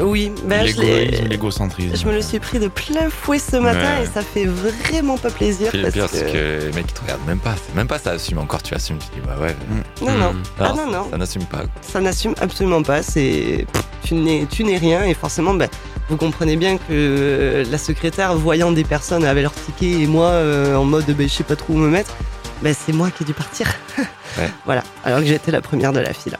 Oui, 0.00 0.32
ben 0.44 0.66
je 0.66 0.80
l'ai- 0.80 1.04
L'égoïsme, 1.04 1.24
l'égocentrisme. 1.28 1.96
Je 1.96 2.06
me 2.06 2.12
le 2.12 2.22
suis 2.22 2.38
pris 2.38 2.58
de 2.58 2.68
plein 2.68 3.10
fouet 3.10 3.38
ce 3.38 3.56
matin 3.56 3.78
Ouais. 3.98 4.04
et 4.04 4.06
ça 4.06 4.22
fait 4.22 4.46
vraiment 4.46 5.18
pas 5.18 5.30
plaisir. 5.30 5.70
Parce 5.70 5.92
pire, 5.92 6.10
que... 6.10 6.16
c'est 6.16 6.32
que 6.32 6.66
les 6.66 6.72
mecs, 6.72 6.86
ils 6.88 6.92
te 6.94 7.00
regardent 7.02 7.26
même 7.26 7.38
pas. 7.38 7.54
Même 7.74 7.86
pas 7.86 7.98
ça 7.98 8.12
assume 8.12 8.38
encore, 8.38 8.62
tu 8.62 8.74
assumes. 8.74 8.98
Tu 8.98 9.20
dis, 9.20 9.26
bah 9.26 9.36
ouais. 9.40 9.54
Non, 10.00 10.12
non. 10.18 10.32
Mm. 10.32 10.42
Ah 10.60 10.72
non, 10.76 10.90
non. 10.90 11.10
Ça 11.10 11.18
n'assume 11.18 11.44
pas. 11.44 11.62
Ça 11.82 12.00
n'assume 12.00 12.34
absolument 12.40 12.82
pas. 12.82 13.02
C'est 13.02 13.66
pff, 13.72 13.84
tu 14.04 14.14
n'es 14.14 14.46
tu 14.50 14.64
n'es 14.64 14.78
rien 14.78 15.04
et 15.04 15.14
forcément, 15.14 15.52
ben, 15.54 15.68
vous 16.08 16.16
comprenez 16.16 16.56
bien 16.56 16.78
que 16.78 16.82
euh, 16.90 17.64
la 17.70 17.78
secrétaire, 17.78 18.34
voyant 18.36 18.72
des 18.72 18.84
personnes 18.84 19.24
avec 19.24 19.42
leur 19.42 19.52
ticket 19.52 20.02
et 20.02 20.06
moi 20.06 20.28
euh, 20.28 20.74
en 20.76 20.84
mode 20.84 21.04
ben, 21.06 21.28
je 21.28 21.34
sais 21.34 21.44
pas 21.44 21.56
trop 21.56 21.74
où 21.74 21.76
me 21.78 21.88
mettre, 21.88 22.14
ben, 22.62 22.74
c'est 22.74 22.92
moi 22.92 23.10
qui 23.10 23.24
ai 23.24 23.26
dû 23.26 23.34
partir. 23.34 23.68
Ouais. 24.38 24.50
Voilà. 24.66 24.82
Alors 25.02 25.20
que 25.20 25.24
j'étais 25.24 25.50
la 25.50 25.62
première 25.62 25.94
de 25.94 26.00
la 26.00 26.12
file. 26.12 26.36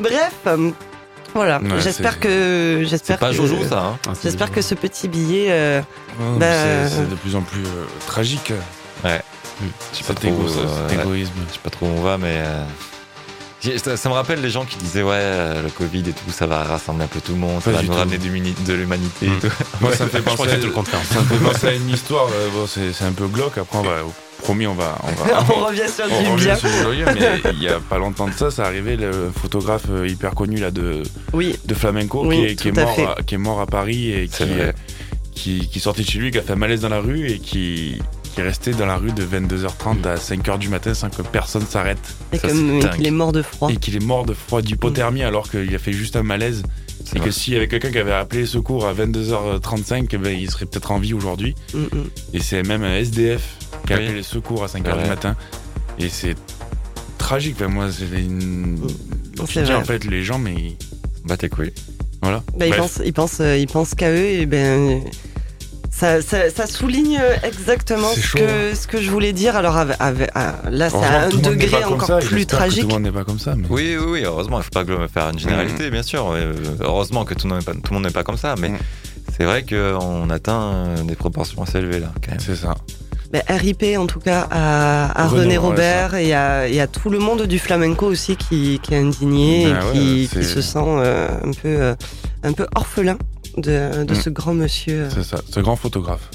Bref, 0.00 0.32
euh, 0.46 0.70
voilà. 1.34 1.60
Ouais, 1.60 1.80
j'espère 1.80 2.20
que 2.20 2.82
j'espère 2.84 3.18
pas 3.18 3.30
que 3.30 3.34
Jojo, 3.36 3.58
ça. 3.68 3.96
Hein. 4.08 4.12
J'espère 4.22 4.50
que 4.50 4.62
ce 4.62 4.74
petit 4.74 5.08
billet. 5.08 5.46
euh, 5.50 5.80
Ouais, 6.20 6.38
Bah, 6.38 6.46
c'est- 6.88 6.96
C'est 6.96 7.08
de 7.10 7.14
plus 7.16 7.34
en 7.36 7.42
plus 7.42 7.62
euh, 7.64 7.84
tragique. 8.06 8.52
Ouais. 9.04 9.18
Mm. 9.60 9.64
Je 9.92 9.98
sais 9.98 10.04
pas 10.04 10.06
Cet, 10.08 10.16
trop, 10.20 10.28
égo- 10.28 10.48
euh, 10.58 10.88
égoïsme. 11.02 11.32
Je 11.48 11.52
sais 11.54 11.60
pas 11.62 11.70
trop 11.70 11.86
où 11.86 11.90
on 11.96 12.02
va, 12.02 12.18
mais. 12.18 12.36
euh, 12.44 12.64
Ça, 13.82 13.96
ça 13.96 14.08
me 14.10 14.14
rappelle 14.14 14.42
les 14.42 14.50
gens 14.50 14.64
qui 14.66 14.76
disaient 14.76 15.02
ouais 15.02 15.12
euh, 15.14 15.62
le 15.62 15.70
Covid 15.70 16.00
et 16.00 16.12
tout 16.12 16.30
ça 16.30 16.46
va 16.46 16.62
rassembler 16.64 17.04
un 17.04 17.08
peu 17.08 17.20
tout 17.20 17.32
le 17.32 17.38
monde, 17.38 17.62
ça 17.62 17.70
Pas 17.70 17.76
va 17.76 17.80
du 17.82 17.86
nous 17.88 17.94
tout. 17.94 17.98
ramener 17.98 18.18
de 18.18 18.74
l'humanité 18.74 19.26
et 19.26 19.30
Mm. 19.30 19.40
tout. 19.40 19.48
Moi, 19.80 19.96
ça 19.96 20.04
me 20.04 20.10
fait 20.10 20.20
penser, 20.20 20.60
tout 20.60 20.66
le 20.66 20.72
contraire. 20.72 21.00
ça 21.10 21.20
me 21.20 21.24
fait 21.24 21.36
penser 21.44 21.66
à 21.68 21.72
une 21.72 21.88
histoire. 21.88 22.26
euh, 22.32 22.48
bon, 22.52 22.66
c'est 22.66 22.92
c'est 22.92 23.04
un 23.06 23.12
peu 23.12 23.26
glauque. 23.26 23.56
Après, 23.58 23.78
on 23.78 23.82
va, 23.82 23.96
promis, 24.44 24.66
on 24.66 24.74
va, 24.74 24.98
on 25.02 25.24
va, 25.24 25.44
on 25.56 25.64
revient 25.66 25.88
sur 25.88 26.04
on 26.04 26.22
du 26.22 26.28
revient 26.28 26.44
bien. 26.44 26.56
sur 26.56 26.68
le 26.68 26.82
joyeux, 26.82 27.06
mais 27.14 27.40
il 27.54 27.62
y 27.62 27.68
a 27.68 27.80
pas 27.80 27.98
longtemps 27.98 28.28
de 28.28 28.32
ça, 28.34 28.50
ça 28.50 28.64
arrivait 28.66 28.96
le 28.96 29.30
photographe 29.34 29.86
euh, 29.90 30.06
hyper 30.06 30.34
connu 30.34 30.58
là 30.58 30.70
de, 30.70 31.02
Oui, 31.32 31.56
de 31.64 31.74
flamenco 31.74 32.24
Oui, 32.26 32.36
qui, 32.56 32.68
est, 32.68 32.72
qui, 32.72 32.72
mort, 32.72 33.16
à, 33.18 33.22
qui 33.22 33.34
est 33.34 33.38
mort 33.38 33.60
à 33.60 33.66
Paris 33.66 34.10
et 34.10 34.28
C'est 34.30 34.44
qui, 34.44 34.52
euh, 34.60 34.72
qui, 35.34 35.68
qui 35.68 35.80
sortait 35.80 36.02
de 36.02 36.08
chez 36.10 36.18
lui, 36.18 36.30
qui 36.30 36.38
a 36.38 36.42
fait 36.42 36.52
un 36.52 36.56
malaise 36.56 36.82
dans 36.82 36.88
la 36.90 37.00
rue 37.00 37.26
et 37.30 37.38
qui, 37.38 37.98
qui 38.34 38.40
est 38.40 38.44
resté 38.44 38.72
dans 38.72 38.86
la 38.86 38.96
rue 38.96 39.12
de 39.12 39.24
22h30 39.24 40.06
à 40.06 40.16
5h 40.16 40.58
du 40.58 40.68
matin 40.68 40.92
sans 40.92 41.08
que 41.08 41.22
personne 41.22 41.64
s'arrête. 41.66 42.14
Et 42.32 42.38
qu'il 42.38 43.06
est 43.06 43.10
mort 43.10 43.32
de 43.32 43.42
froid. 43.42 43.70
et 43.70 43.76
qu'il 43.76 43.96
est 43.96 44.04
mort 44.04 44.26
de 44.26 44.34
froid 44.34 44.60
d'hypothermie 44.60 45.22
alors 45.22 45.50
qu'il 45.50 45.74
a 45.74 45.78
fait 45.78 45.92
juste 45.92 46.16
un 46.16 46.22
malaise 46.22 46.62
et 47.14 47.18
vrai. 47.18 47.28
que 47.28 47.30
s'il 47.34 47.52
y 47.54 47.56
avait 47.56 47.68
quelqu'un 47.68 47.90
qui 47.90 47.98
avait 47.98 48.12
appelé 48.12 48.40
les 48.42 48.46
secours 48.46 48.86
à 48.86 48.94
22h35 48.94 50.06
eh 50.12 50.18
ben, 50.18 50.36
il 50.38 50.50
serait 50.50 50.66
peut-être 50.66 50.90
en 50.90 50.98
vie 50.98 51.14
aujourd'hui 51.14 51.54
Mm, 51.74 51.78
mm. 51.78 52.04
et 52.34 52.40
c'est 52.40 52.62
même 52.62 52.82
un 52.84 52.96
SDF 52.96 53.56
qui 53.86 53.92
a 53.92 53.96
appelé 53.96 54.14
les 54.14 54.22
secours 54.22 54.64
à 54.64 54.66
5h 54.66 54.94
Ouais. 54.96 55.02
du 55.02 55.08
matin 55.08 55.36
et 55.98 56.08
c'est 56.08 56.34
tragique. 57.18 57.54
Enfin, 57.56 57.68
moi, 57.68 57.88
c'est 57.90 58.04
une. 58.20 58.76
Dis 58.76 59.58
vrai. 59.62 59.74
en 59.74 59.84
fait, 59.84 60.04
les 60.04 60.22
gens, 60.22 60.38
mais 60.38 60.76
Bah 61.24 61.36
tes 61.36 61.48
couilles. 61.48 61.72
voilà. 62.22 62.42
Bah, 62.58 62.66
ils, 62.66 62.70
Bref. 62.70 62.80
pensent, 62.80 63.00
ils, 63.04 63.12
pensent, 63.12 63.40
euh, 63.40 63.56
ils 63.56 63.66
pensent 63.66 63.94
qu'à 63.94 64.10
eux, 64.10 64.16
et 64.26 64.46
ben. 64.46 65.00
Ça, 65.96 66.20
ça, 66.22 66.50
ça 66.50 66.66
souligne 66.66 67.20
exactement 67.44 68.08
C'est 68.14 68.20
ce 68.20 68.32
que, 68.32 68.74
ce 68.74 68.86
que 68.88 69.00
je 69.00 69.10
voulais 69.10 69.32
dire. 69.32 69.54
Alors, 69.54 69.76
avec- 69.76 69.96
avec- 70.00 70.30
ah, 70.34 70.54
là, 70.68 70.90
c'est 70.90 70.96
à 70.96 71.22
un 71.26 71.28
degré 71.28 71.84
encore 71.84 72.08
ça, 72.08 72.18
plus 72.18 72.44
que 72.44 72.50
tragique. 72.50 72.80
Tout 72.82 72.88
le 72.88 72.94
monde 72.94 73.02
n'est 73.04 73.12
pas 73.12 73.22
comme 73.24 73.38
ça, 73.38 73.54
mais. 73.54 73.66
Oui, 73.70 73.96
oui, 73.98 74.04
oui, 74.08 74.22
heureusement, 74.24 74.58
il 74.58 74.64
faut 74.64 74.70
pas 74.70 74.82
glo- 74.82 75.06
faire 75.08 75.30
une 75.30 75.38
généralité, 75.38 75.90
bien 75.90 76.02
sûr. 76.02 76.32
Euh, 76.34 76.52
Heureusement 76.80 77.24
que 77.24 77.34
tout 77.34 77.46
le 77.46 77.54
monde 77.54 77.60
n'est 77.60 77.64
pas, 77.64 77.72
tout 77.74 77.90
le 77.90 77.94
monde 77.94 78.04
n'est 78.06 78.10
pas 78.12 78.24
comme 78.24 78.36
ça, 78.36 78.56
mais 78.60 78.70
Mm. 78.70 78.78
c'est 79.36 79.44
vrai 79.44 79.64
qu'on 79.64 80.30
atteint 80.30 80.94
des 81.04 81.14
proportions 81.14 81.62
assez 81.62 81.78
élevées 81.78 82.00
là, 82.00 82.08
quand 82.24 82.32
même. 82.32 82.40
C'est 82.40 82.56
ça. 82.56 82.74
Bah, 83.32 83.40
RIP 83.48 83.84
en 83.96 84.06
tout 84.06 84.20
cas 84.20 84.46
à, 84.50 85.22
à 85.22 85.26
René, 85.28 85.42
René 85.42 85.50
ouais, 85.52 85.56
Robert 85.58 86.14
et 86.16 86.34
à, 86.34 86.68
et 86.68 86.80
à 86.80 86.86
tout 86.88 87.08
le 87.10 87.18
monde 87.18 87.42
du 87.46 87.58
flamenco 87.58 88.06
aussi 88.06 88.36
qui, 88.36 88.78
qui 88.82 88.94
est 88.94 88.98
indigné 88.98 89.64
Ben 89.66 89.80
et 89.94 90.20
ouais, 90.22 90.26
qui, 90.28 90.44
se 90.44 90.60
sent 90.60 90.78
euh, 90.78 91.28
un, 91.44 91.50
peu, 91.50 91.68
euh, 91.68 91.94
un 92.44 92.52
peu 92.52 92.66
orphelin 92.76 93.16
de, 93.56 94.04
de 94.04 94.12
Mm. 94.14 94.20
ce 94.20 94.30
grand 94.30 94.54
monsieur, 94.54 95.02
euh, 95.04 95.10
C'est 95.14 95.22
ça. 95.24 95.38
Ce 95.50 95.60
grand 95.60 95.76
photographe. 95.76 96.28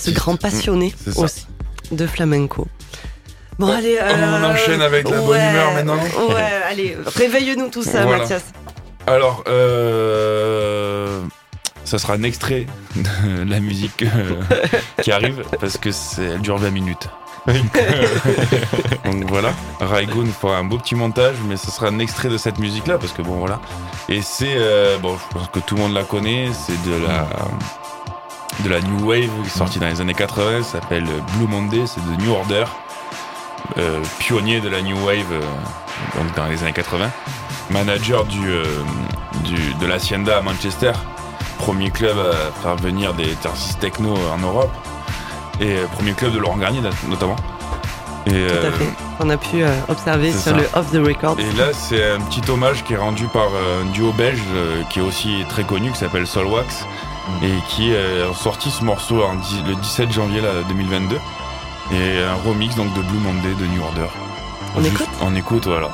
Ce 0.00 0.10
grand 0.10 0.36
passionné 0.36 0.92
ça. 1.12 1.20
aussi 1.20 1.46
de 1.92 2.06
flamenco. 2.06 2.66
Bon, 3.58 3.66
Bon, 3.68 3.72
allez, 3.72 3.96
on 4.02 4.04
euh, 4.04 4.52
enchaîne 4.52 4.82
avec 4.82 5.08
la 5.08 5.20
bonne 5.20 5.40
humeur 5.40 5.72
maintenant. 5.74 5.96
Ouais, 6.28 6.42
allez, 6.68 6.96
réveille-nous 7.06 7.68
tout 7.68 7.82
ça, 7.82 8.02
Voilà. 8.04 8.18
Mathias. 8.24 8.42
Alors, 9.06 9.44
euh, 9.46 11.22
ça 11.84 11.98
sera 11.98 12.14
un 12.14 12.22
extrait 12.24 12.66
de 12.96 13.48
la 13.48 13.60
musique 13.60 14.02
euh, 14.02 14.40
qui 15.02 15.12
arrive 15.12 15.44
parce 15.60 15.78
que 15.78 15.92
c'est, 15.92 16.24
elle 16.24 16.40
dure 16.40 16.58
20 16.58 16.70
minutes. 16.70 17.08
Donc 19.04 19.24
voilà, 19.28 19.52
Raigun 19.80 20.26
fera 20.26 20.56
un 20.56 20.64
beau 20.64 20.78
petit 20.78 20.96
montage, 20.96 21.36
mais 21.46 21.56
ce 21.56 21.70
sera 21.70 21.88
un 21.88 21.98
extrait 22.00 22.28
de 22.28 22.38
cette 22.38 22.58
musique-là 22.58 22.98
parce 22.98 23.12
que 23.12 23.22
bon 23.22 23.36
voilà. 23.36 23.60
Et 24.08 24.20
c'est 24.20 24.54
euh, 24.56 24.98
bon, 24.98 25.16
je 25.16 25.34
pense 25.38 25.48
que 25.48 25.60
tout 25.60 25.76
le 25.76 25.82
monde 25.82 25.94
la 25.94 26.02
connaît, 26.02 26.48
c'est 26.52 26.80
de 26.88 26.96
la 27.06 27.28
de 28.64 28.70
la 28.70 28.80
new 28.80 29.06
wave 29.06 29.30
sortie 29.48 29.78
dans 29.78 29.86
les 29.86 30.00
années 30.00 30.14
80, 30.14 30.62
ça 30.62 30.80
s'appelle 30.80 31.04
Blue 31.36 31.46
Monday, 31.46 31.84
c'est 31.86 32.04
de 32.04 32.22
New 32.22 32.32
Order, 32.32 32.64
euh, 33.78 34.00
pionnier 34.18 34.60
de 34.60 34.68
la 34.68 34.80
new 34.82 34.96
wave 35.04 35.30
euh, 35.30 35.40
donc 36.18 36.34
dans 36.34 36.46
les 36.46 36.62
années 36.62 36.72
80 36.72 37.10
manager 37.70 38.24
du, 38.24 38.40
du, 39.44 39.74
de 39.74 39.86
l'Hacienda 39.86 40.38
à 40.38 40.40
Manchester, 40.40 40.92
premier 41.58 41.90
club 41.90 42.16
à 42.18 42.52
faire 42.62 42.76
venir 42.76 43.12
des 43.12 43.36
artistes 43.44 43.80
techno 43.80 44.14
en 44.32 44.38
Europe, 44.38 44.70
et 45.60 45.76
euh, 45.78 45.86
premier 45.86 46.12
club 46.12 46.32
de 46.32 46.38
Laurent 46.38 46.56
Garnier 46.56 46.80
notamment. 47.08 47.36
Et, 48.26 48.30
Tout 48.30 48.36
euh, 48.36 48.68
à 48.68 48.72
fait. 48.72 48.88
On 49.20 49.30
a 49.30 49.36
pu 49.36 49.62
euh, 49.62 49.68
observer 49.88 50.32
sur 50.32 50.40
ça. 50.40 50.52
le 50.52 50.64
Off 50.74 50.90
the 50.90 50.96
Record. 50.96 51.36
et 51.38 51.56
là, 51.56 51.66
c'est 51.72 52.10
un 52.12 52.20
petit 52.20 52.42
hommage 52.50 52.82
qui 52.84 52.94
est 52.94 52.98
rendu 52.98 53.26
par 53.28 53.46
euh, 53.54 53.82
un 53.82 53.86
duo 53.92 54.12
belge 54.12 54.42
euh, 54.52 54.82
qui 54.90 54.98
est 54.98 55.02
aussi 55.02 55.44
très 55.48 55.62
connu, 55.64 55.92
qui 55.92 55.98
s'appelle 55.98 56.26
Solwax, 56.26 56.84
et 57.42 57.52
qui 57.68 57.92
euh, 57.94 58.30
a 58.30 58.34
sorti 58.34 58.70
ce 58.70 58.82
morceau 58.82 59.22
le 59.68 59.74
17 59.76 60.12
janvier 60.12 60.40
là, 60.40 60.48
2022. 60.68 61.16
Et 61.92 62.18
un 62.24 62.34
remix 62.48 62.74
donc 62.74 62.92
de 62.94 63.00
Blue 63.00 63.18
Monday 63.20 63.54
de 63.60 63.66
New 63.66 63.82
Order. 63.82 64.08
On 64.76 64.80
Juste- 64.82 64.94
écoute 64.96 65.08
On 65.22 65.34
écoute, 65.36 65.66
voilà. 65.68 65.88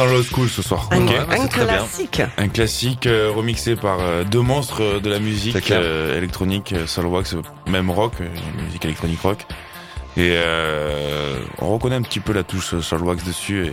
Reste 0.00 0.10
dans 0.10 0.16
le 0.16 0.22
school 0.22 0.48
ce 0.48 0.62
soir. 0.62 0.88
Un, 0.90 1.02
Ok. 1.02 1.10
Ouais, 1.10 1.18
un 1.18 1.26
bien. 1.36 1.46
classique. 1.48 2.22
Un 2.38 2.48
classique 2.48 3.06
euh, 3.06 3.30
remixé 3.34 3.76
par 3.76 3.98
euh, 4.00 4.24
deux 4.24 4.40
monstres 4.40 4.82
euh, 4.82 5.00
de 5.00 5.10
la 5.10 5.18
musique 5.18 5.70
euh, 5.70 6.16
électronique, 6.18 6.74
Soulwax, 6.86 7.36
même 7.66 7.90
rock, 7.90 8.14
musique 8.64 8.84
électronique 8.84 9.20
rock. 9.20 9.38
Et 10.16 10.30
euh, 10.34 11.38
on 11.58 11.72
reconnaît 11.74 11.96
un 11.96 12.02
petit 12.02 12.20
peu 12.20 12.32
la 12.32 12.42
touche 12.42 12.78
Soulwax 12.80 13.24
dessus. 13.24 13.66
Et... 13.66 13.72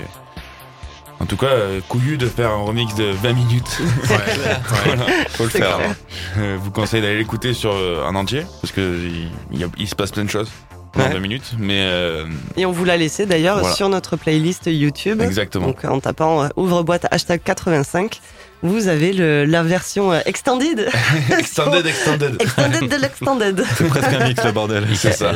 En 1.20 1.26
tout 1.26 1.38
cas, 1.38 1.46
euh, 1.48 1.80
couillu 1.88 2.18
de 2.18 2.26
faire 2.28 2.50
un 2.52 2.64
remix 2.64 2.94
de 2.96 3.06
20 3.06 3.34
minutes. 3.34 3.80
Voilà. 4.04 5.06
Faut 5.30 5.44
le 5.46 5.50
faire. 5.50 5.78
clair. 5.78 5.90
hein. 5.90 5.96
Je 6.36 6.56
vous 6.58 6.72
conseille 6.72 7.02
d'aller 7.02 7.18
l'écouter 7.20 7.54
sur 7.54 7.72
euh, 7.74 8.04
en 8.06 8.16
entier 8.16 8.46
parce 8.62 8.74
que 8.74 8.82
il, 8.82 9.30
il 9.54 9.60
y 9.60 9.64
a- 9.64 9.68
il 9.78 9.88
se 9.88 9.96
passe 9.96 10.12
plein 10.12 10.26
de 10.26 10.30
choses 10.30 10.50
pendant 10.94 11.08
Ouais. 11.08 11.14
20 11.14 11.20
minutes. 11.20 11.54
Mais 11.60 11.82
euh, 11.82 12.26
Et 12.56 12.66
on 12.66 12.72
vous 12.72 12.86
l'a 12.86 12.96
laissé 12.98 13.26
d'ailleurs 13.26 13.60
Voilà. 13.60 13.76
sur 13.76 13.90
notre 13.90 14.16
playlist 14.16 14.64
YouTube. 14.68 15.22
exactement. 15.22 15.68
Donc 15.68 15.84
en 15.86 16.00
tapant 16.00 16.44
euh, 16.44 16.48
ouvre-boîte 16.56 17.06
hashtag 17.12 17.42
85, 17.44 18.22
vous 18.62 18.88
avez 18.88 19.12
le, 19.12 19.44
la 19.46 19.62
version 19.64 20.14
euh, 20.14 20.20
extended. 20.26 20.88
extended, 21.38 21.86
extended. 21.86 22.42
extended 22.42 22.88
de 22.90 22.96
l'extended. 22.96 23.64
C'est 23.78 23.88
presque 23.90 24.14
un 24.14 24.28
mix 24.28 24.44
le 24.46 24.52
bordel. 24.52 24.86
C'est 24.96 25.12
ça. 25.14 25.34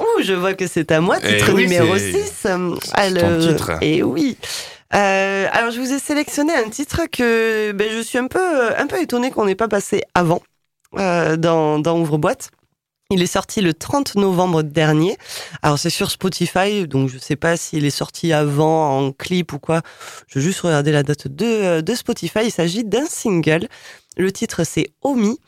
Ouh, 0.00 0.22
je 0.24 0.32
vois 0.32 0.54
que 0.54 0.66
c'est 0.66 0.90
à 0.90 1.00
moi, 1.00 1.18
Eh 1.22 1.36
titre 1.36 1.52
oui, 1.54 1.62
numéro 1.64 1.96
c'est- 1.96 2.12
6. 2.24 2.32
c'est 2.42 2.48
ton 3.14 3.38
titre. 3.38 3.72
Et 3.80 4.02
oui. 4.02 4.36
Euh, 4.92 5.46
alors 5.52 5.70
je 5.70 5.80
vous 5.80 5.92
ai 5.92 5.98
sélectionné 6.00 6.52
un 6.52 6.68
titre 6.68 7.02
que 7.10 7.70
ben, 7.72 7.88
je 7.92 8.00
suis 8.00 8.18
un 8.18 8.26
peu, 8.26 8.76
un 8.76 8.86
peu 8.88 9.00
étonnée 9.00 9.30
qu'on 9.30 9.44
n'ait 9.44 9.54
pas 9.54 9.68
passé 9.68 10.02
avant 10.14 10.42
euh, 10.98 11.36
dans, 11.36 11.78
dans 11.78 11.96
Ouvre-boîte. 11.98 12.50
Il 13.10 13.22
est 13.22 13.26
sorti 13.26 13.60
le 13.60 13.74
30 13.74 14.16
novembre 14.16 14.62
dernier. 14.62 15.18
Alors 15.62 15.78
c'est 15.78 15.90
sur 15.90 16.10
Spotify, 16.10 16.88
donc 16.88 17.10
je 17.10 17.18
sais 17.18 17.36
pas 17.36 17.56
s'il 17.56 17.84
est 17.84 17.90
sorti 17.90 18.32
avant 18.32 18.98
en 18.98 19.12
clip 19.12 19.52
ou 19.52 19.58
quoi. 19.58 19.82
Je 20.26 20.38
vais 20.38 20.44
juste 20.44 20.60
regarder 20.60 20.90
la 20.90 21.02
date 21.02 21.28
de, 21.28 21.82
de 21.82 21.94
Spotify. 21.94 22.40
Il 22.44 22.50
s'agit 22.50 22.82
d'un 22.82 23.04
single. 23.04 23.68
Le 24.16 24.32
titre 24.32 24.64
c'est 24.64 24.88
Omi. 25.02 25.38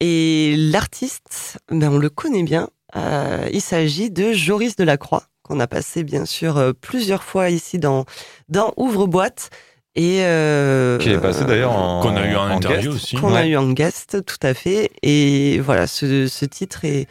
Et 0.00 0.54
l'artiste, 0.56 1.58
ben, 1.70 1.92
on 1.92 1.98
le 1.98 2.10
connaît 2.10 2.42
bien. 2.42 2.68
Euh, 2.96 3.48
il 3.52 3.60
s'agit 3.60 4.10
de 4.10 4.32
Joris 4.32 4.76
Delacroix, 4.76 5.22
qu'on 5.42 5.60
a 5.60 5.66
passé 5.66 6.02
bien 6.02 6.26
sûr 6.26 6.58
euh, 6.58 6.72
plusieurs 6.72 7.22
fois 7.22 7.50
ici 7.50 7.78
dans, 7.78 8.04
dans 8.48 8.74
Ouvre-boîte. 8.76 9.50
Et 9.94 10.20
euh, 10.22 10.96
Qui 10.98 11.10
est 11.10 11.18
passé 11.18 11.44
d'ailleurs 11.44 11.72
en. 11.72 12.00
Qu'on 12.02 12.16
a 12.16 12.26
eu 12.26 12.34
en, 12.34 12.44
interview 12.44 12.92
guest. 12.92 13.02
aussi. 13.04 13.16
qu'on 13.16 13.34
a 13.34 13.42
Ouais. 13.42 13.48
eu 13.48 13.56
en 13.58 13.70
guest, 13.72 14.24
tout 14.24 14.46
à 14.46 14.54
fait. 14.54 14.90
Et 15.02 15.60
voilà, 15.60 15.86
ce, 15.86 16.26
ce 16.28 16.44
titre 16.46 16.84
est, 16.86 17.06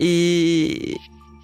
est 0.00 0.96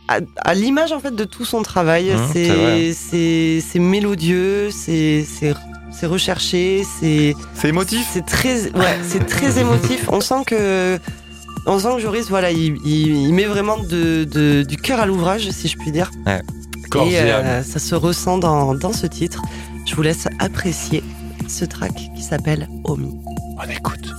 à, 0.08 0.18
à 0.38 0.54
l'image 0.54 0.92
en 0.92 1.00
fait 1.00 1.14
de 1.14 1.24
tout 1.24 1.44
son 1.44 1.62
travail. 1.62 2.10
Mmh, 2.12 2.18
c'est 2.32 2.44
c'est 2.44 2.92
c'est 2.92 3.60
c'est 3.66 3.78
mélodieux, 3.78 4.70
c'est 4.70 5.24
c'est 5.24 5.54
c'est 5.92 6.06
recherché, 6.06 6.82
c'est 7.00 7.34
C'est 7.54 7.68
émotif. 7.68 8.06
c'est 8.12 8.26
très 8.26 8.64
ouais, 8.72 8.98
c'est 9.02 9.26
très 9.26 9.58
émotif. 9.60 10.08
On 10.10 10.20
sent 10.20 10.42
que 10.46 10.98
on 11.66 11.78
sent 11.78 11.88
que 11.96 12.00
Joris 12.02 12.28
voilà, 12.28 12.50
il, 12.50 12.76
il, 12.84 13.16
il 13.28 13.32
met 13.32 13.44
vraiment 13.44 13.76
de, 13.78 14.24
de- 14.24 14.62
du 14.62 14.76
cœur 14.76 15.00
à 15.00 15.06
l'ouvrage, 15.06 15.48
si 15.50 15.68
je 15.68 15.76
puis 15.76 15.90
dire. 15.90 16.10
Corps 16.90 17.06
et 17.06 17.14
et 17.14 17.18
euh, 17.32 17.62
ça 17.64 17.78
se 17.80 17.94
ressent 17.96 18.38
dans, 18.38 18.74
dans 18.74 18.92
ce 18.92 19.06
titre. 19.06 19.42
Je 19.86 19.94
vous 19.94 20.02
laisse 20.02 20.28
apprécier 20.38 21.02
ce 21.48 21.64
track 21.64 21.94
qui 22.14 22.22
s'appelle 22.22 22.68
Omi. 22.84 23.18
On 23.56 23.70
écoute. 23.70 24.12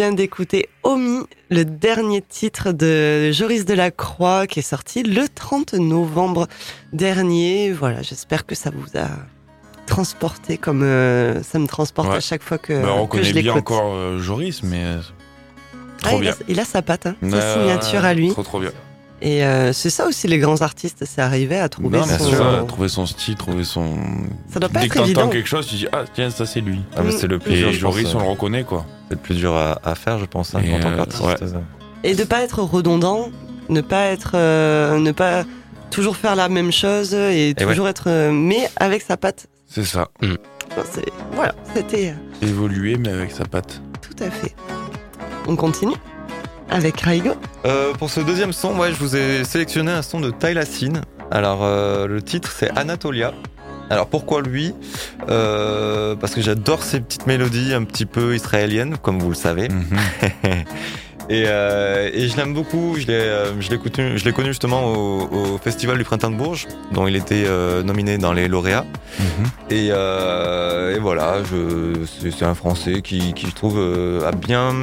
Vient 0.00 0.12
d'écouter 0.12 0.70
Omi, 0.82 1.26
le 1.50 1.62
dernier 1.66 2.22
titre 2.22 2.72
de 2.72 3.30
Joris 3.32 3.66
Delacroix 3.66 4.46
qui 4.46 4.60
est 4.60 4.62
sorti 4.62 5.02
le 5.02 5.28
30 5.28 5.74
novembre 5.74 6.48
dernier. 6.94 7.70
Voilà, 7.70 8.00
j'espère 8.00 8.46
que 8.46 8.54
ça 8.54 8.70
vous 8.74 8.98
a 8.98 9.08
transporté 9.84 10.56
comme 10.56 10.82
euh, 10.84 11.42
ça 11.42 11.58
me 11.58 11.66
transporte 11.66 12.08
Ouais. 12.08 12.16
à 12.16 12.20
chaque 12.20 12.42
fois 12.42 12.56
que, 12.56 12.82
Bah, 12.82 12.94
on 12.96 13.06
que 13.06 13.22
je 13.22 13.30
bien 13.34 13.52
encore 13.52 13.92
euh, 13.92 14.18
Joris, 14.18 14.62
mais 14.62 14.82
euh, 14.82 15.00
Ah, 16.02 16.08
trop 16.08 16.16
il, 16.16 16.20
bien. 16.22 16.32
a, 16.32 16.36
il 16.48 16.60
a 16.60 16.64
sa 16.64 16.80
patte, 16.80 17.04
hein, 17.04 17.16
sa 17.28 17.52
signature 17.60 18.02
à 18.06 18.14
lui. 18.14 18.30
Trop 18.30 18.42
trop 18.42 18.58
bien. 18.60 18.70
Et 19.22 19.44
euh, 19.44 19.72
c'est 19.74 19.90
ça 19.90 20.06
aussi 20.06 20.28
les 20.28 20.38
grands 20.38 20.62
artistes, 20.62 21.04
c'est 21.06 21.20
arriver 21.20 21.58
à 21.58 21.68
trouver 21.68 21.98
Non, 21.98 22.04
son. 22.04 22.30
ça, 22.30 22.64
trouver 22.66 22.88
son 22.88 23.04
style, 23.06 23.34
trouver 23.34 23.64
son. 23.64 23.98
Ça 24.50 24.58
doit 24.60 24.70
pas 24.70 24.80
Dès 24.80 24.86
être 24.86 24.94
que 24.94 25.00
évident. 25.00 25.28
quelque 25.28 25.46
chose, 25.48 25.66
tu 25.66 25.74
dis 25.76 25.86
ah 25.92 26.04
tiens 26.14 26.30
ça 26.30 26.46
c'est 26.46 26.60
lui. 26.62 26.80
Ah, 26.96 27.02
c'est 27.10 27.26
le 27.26 27.38
plus 27.38 27.52
Et 27.52 27.56
dur, 27.58 27.72
je 27.72 27.80
pense, 27.86 27.96
euh, 27.96 28.16
on 28.18 28.20
le 28.22 28.28
reconnaît 28.30 28.64
quoi. 28.64 28.86
C'est 29.08 29.14
le 29.16 29.20
plus 29.20 29.34
dur 29.36 29.54
à, 29.54 29.78
à 29.84 29.94
faire, 29.94 30.18
je 30.18 30.24
pense, 30.24 30.54
hein, 30.54 30.62
en 30.74 30.80
tant 30.80 30.88
euh, 30.92 30.96
qu'artiste. 30.96 31.22
ouais. 31.22 31.34
Et 32.02 32.14
de 32.14 32.24
pas 32.24 32.40
être 32.42 32.60
redondant, 32.62 33.28
ne 33.68 33.82
pas 33.82 34.04
être, 34.06 34.32
euh, 34.34 34.98
ne 34.98 35.12
pas 35.12 35.44
toujours 35.90 36.16
faire 36.16 36.34
la 36.34 36.48
même 36.48 36.72
chose 36.72 37.12
et, 37.12 37.54
toujours 37.58 37.88
être, 37.88 38.04
euh, 38.06 38.32
mais 38.32 38.70
avec 38.76 39.02
sa 39.02 39.18
patte. 39.18 39.48
C'est 39.68 39.84
ça. 39.84 40.08
C'est- 40.92 41.04
Voilà, 41.32 41.54
c'était 41.74 42.14
Évoluer 42.40 42.96
mais 42.96 43.10
avec 43.10 43.32
sa 43.32 43.44
patte. 43.44 43.82
tout 44.00 44.24
à 44.24 44.30
fait. 44.30 44.54
On 45.46 45.56
continue 45.56 45.94
avec 46.70 47.00
Raigo. 47.00 47.34
Euh, 47.66 47.92
pour 47.94 48.10
ce 48.10 48.20
deuxième 48.20 48.52
son, 48.52 48.76
ouais, 48.78 48.90
je 48.92 48.96
vous 48.96 49.16
ai 49.16 49.44
sélectionné 49.44 49.90
un 49.92 50.02
son 50.02 50.20
de 50.20 50.30
Tyla 50.30 50.64
Sin. 50.64 51.00
Alors, 51.30 51.60
euh, 51.62 52.06
le 52.06 52.22
titre, 52.22 52.50
c'est 52.56 52.70
Anatolia. 52.78 53.32
Alors, 53.90 54.06
pourquoi 54.06 54.40
lui 54.40 54.72
Euh, 55.28 56.14
Parce 56.16 56.34
que 56.34 56.40
j'adore 56.40 56.82
ces 56.82 57.00
petites 57.00 57.26
mélodies 57.26 57.74
un 57.74 57.84
petit 57.84 58.06
peu 58.06 58.34
israéliennes, 58.34 58.96
comme 59.02 59.18
vous 59.18 59.30
le 59.30 59.34
savez. 59.34 59.68
Mhm. 59.68 59.84
et, 61.30 61.44
euh, 61.46 62.10
et 62.12 62.28
je 62.28 62.36
l'aime 62.36 62.52
beaucoup. 62.52 62.96
Je 62.98 63.06
l'ai, 63.06 63.14
euh, 63.14 63.58
je 63.60 63.70
l'ai 63.70 63.78
connu, 63.78 64.18
je 64.18 64.24
l'ai 64.24 64.32
connu 64.32 64.48
justement 64.48 64.84
au, 64.92 65.22
au 65.54 65.58
Festival 65.58 65.96
du 65.96 66.04
Printemps 66.04 66.30
de 66.30 66.36
Bourges, 66.36 66.66
dont 66.92 67.06
il 67.06 67.16
était 67.16 67.44
euh, 67.46 67.82
nominé 67.82 68.18
dans 68.18 68.32
les 68.34 68.48
lauréats. 68.48 68.84
Mhm. 69.18 69.46
Et, 69.70 69.88
euh, 69.92 70.96
et 70.96 70.98
voilà, 70.98 71.42
je, 71.44 72.04
c'est, 72.04 72.30
c'est 72.30 72.44
un 72.44 72.54
Français 72.54 73.00
qui, 73.00 73.32
qui 73.32 73.46
je 73.46 73.52
trouve, 73.54 73.78
euh, 73.78 74.28
a 74.28 74.32
bien, 74.32 74.74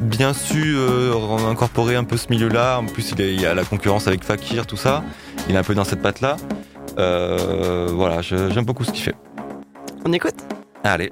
bien 0.00 0.32
su 0.34 0.74
euh, 0.76 1.12
incorporer 1.50 1.96
un 1.96 2.04
peu 2.04 2.16
ce 2.16 2.26
milieu-là. 2.30 2.78
En 2.78 2.86
plus, 2.86 3.10
il, 3.12 3.20
est- 3.20 3.34
il 3.34 3.40
y 3.40 3.46
a 3.46 3.54
la 3.54 3.64
concurrence 3.64 4.06
avec 4.06 4.22
Fakir, 4.24 4.66
tout 4.66 4.76
ça. 4.76 5.02
Il 5.48 5.54
est 5.54 5.58
un 5.58 5.62
peu 5.64 5.74
dans 5.74 5.84
cette 5.84 6.02
patte-là. 6.02 6.36
Euh, 6.98 7.88
voilà, 7.92 8.20
je- 8.22 8.50
j'aime 8.50 8.64
beaucoup 8.64 8.84
ce 8.84 8.92
qu'il 8.92 9.02
fait. 9.02 9.14
On 10.04 10.12
écoute? 10.12 10.34
Allez. 10.84 11.10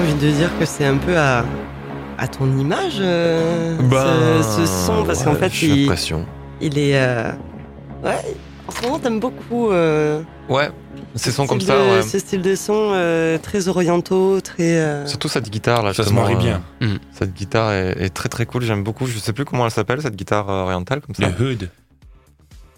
Envie 0.00 0.14
de 0.14 0.30
dire 0.30 0.50
que 0.58 0.64
c'est 0.64 0.84
un 0.86 0.96
peu 0.96 1.16
à, 1.16 1.44
à 2.18 2.28
ton 2.28 2.46
image 2.58 2.94
euh, 3.00 3.76
Ben, 3.82 4.42
ce, 4.42 4.66
ce 4.66 4.86
son 4.86 5.04
parce 5.04 5.22
qu'en 5.22 5.34
fait 5.34 5.50
j'ai 5.52 5.66
il, 5.68 5.80
l'impression. 5.82 6.26
il 6.60 6.78
est 6.78 6.96
euh, 7.00 7.32
ouais 8.04 8.36
en 8.68 8.72
ce 8.72 8.82
moment 8.82 8.98
t'aimes 8.98 9.20
beaucoup 9.20 9.70
euh, 9.70 10.22
Ouais, 10.48 10.70
ces 11.14 11.30
sons 11.32 11.46
comme 11.46 11.60
style 11.60 11.72
ça, 11.72 11.78
de- 11.78 11.90
ouais. 11.96 12.02
ce 12.02 12.18
style 12.18 12.42
de 12.42 12.54
son 12.54 12.90
euh, 12.92 13.38
très 13.38 13.68
orientaux 13.68 14.40
très 14.40 14.78
euh, 14.80 15.06
Surtout 15.06 15.28
cette 15.28 15.48
guitare 15.50 15.82
là, 15.82 15.92
Ça 15.94 16.04
se 16.04 16.12
marie 16.12 16.34
euh, 16.34 16.38
bien. 16.38 16.62
Ça 16.80 16.86
Cette 17.20 17.34
guitare 17.34 17.72
est, 17.72 17.96
est 18.00 18.10
très 18.10 18.28
très 18.28 18.46
cool, 18.46 18.62
j'aime 18.62 18.82
beaucoup. 18.84 19.06
Je 19.06 19.18
sais 19.18 19.32
plus 19.32 19.44
comment 19.44 19.64
elle 19.64 19.70
s'appelle, 19.70 20.02
cette 20.02 20.16
guitare 20.16 20.48
orientale 20.48 21.00
comme 21.00 21.14
ça. 21.14 21.28
Le 21.28 21.44
hood. 21.52 21.68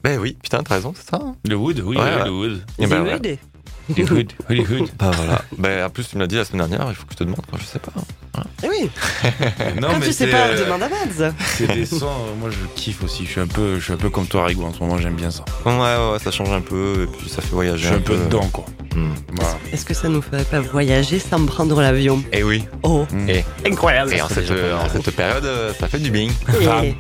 Ben 0.05 0.19
oui, 0.19 0.37
putain, 0.43 0.63
t'as 0.63 0.75
raison, 0.75 0.93
c'est 0.97 1.09
ça. 1.11 1.21
hein. 1.23 1.37
Le 1.49 1.55
wood, 1.55 1.81
oui, 1.85 1.97
Ouais, 1.97 2.03
ouais, 2.03 2.17
ouais. 2.17 2.25
le 2.25 2.31
wood. 2.33 2.63
Eh 2.79 2.87
ben, 2.89 3.07
J'ai 3.23 3.39
ouais. 3.97 4.03
idée. 4.03 4.05
Le 4.05 4.17
hood, 4.21 4.33
le 4.49 4.61
hood. 4.81 4.89
Bah 4.99 5.11
voilà. 5.15 5.43
Ben 5.59 5.85
en 5.87 5.91
plus, 5.91 6.09
tu 6.09 6.17
me 6.17 6.21
l'as 6.23 6.27
dit 6.27 6.37
la 6.37 6.45
semaine 6.45 6.67
dernière, 6.69 6.87
il 6.91 6.95
faut 6.95 7.05
que 7.07 7.13
je 7.13 7.19
te 7.19 7.25
demande 7.25 7.41
quand 7.51 7.59
je 7.59 7.65
sais 7.65 7.79
pas. 7.79 7.93
Eh 8.65 8.69
oui, 8.69 8.89
Non, 9.81 9.89
quand 9.89 9.99
mais 10.01 10.07
tu 10.07 10.13
sais 10.13 10.27
pas, 10.29 10.47
euh, 10.47 10.65
demande 10.65 10.83
à 10.85 10.89
Mads. 10.89 11.35
C'est 11.57 11.67
des 11.73 11.85
sons, 11.99 12.07
euh, 12.07 12.35
moi 12.41 12.49
je 12.51 12.57
kiffe 12.75 13.03
aussi. 13.05 13.27
Je 13.27 13.31
suis 13.33 13.41
un 13.41 13.47
peu, 13.47 13.79
je 13.79 13.85
suis 13.85 13.93
un 13.93 13.97
peu 13.99 14.09
comme 14.11 14.27
toi, 14.27 14.47
Rigo. 14.47 14.65
En 14.65 14.73
ce 14.73 14.81
moment, 14.81 14.97
j'aime 14.99 15.15
bien 15.17 15.31
ça. 15.31 15.45
Ouais, 15.67 15.73
ouais, 15.73 16.13
ouais, 16.13 16.19
ça 16.23 16.31
change 16.31 16.51
un 16.51 16.61
peu 16.63 17.03
et 17.03 17.07
puis 17.19 17.29
ça 17.29 17.43
fait 17.43 17.49
Je 17.49 17.55
voyager 17.55 17.87
suis 17.87 17.95
un 17.95 18.01
peu 18.01 18.17
dedans, 18.17 18.49
quoi. 18.53 18.65
Hmm. 18.95 19.13
Voilà. 19.33 19.57
Est-ce 19.73 19.85
que 19.85 19.95
ça 19.95 20.09
nous 20.09 20.23
ferait 20.23 20.45
pas 20.45 20.61
voyager 20.61 21.19
sans 21.19 21.45
prendre 21.47 21.81
l'avion? 21.81 22.23
Et 22.33 22.43
oui. 22.43 22.65
Oh, 22.83 23.07
Mm. 23.13 23.29
Et, 23.29 23.45
incroyable. 23.67 24.13
et 24.15 24.23
en, 24.23 24.29
cette, 24.29 24.51
en 24.51 24.89
cette 24.89 25.11
période, 25.17 25.45
euh, 25.45 25.73
ça 25.79 25.89
fait 25.89 25.99
du 25.99 26.11
bing. 26.11 26.31
Et- 26.83 26.95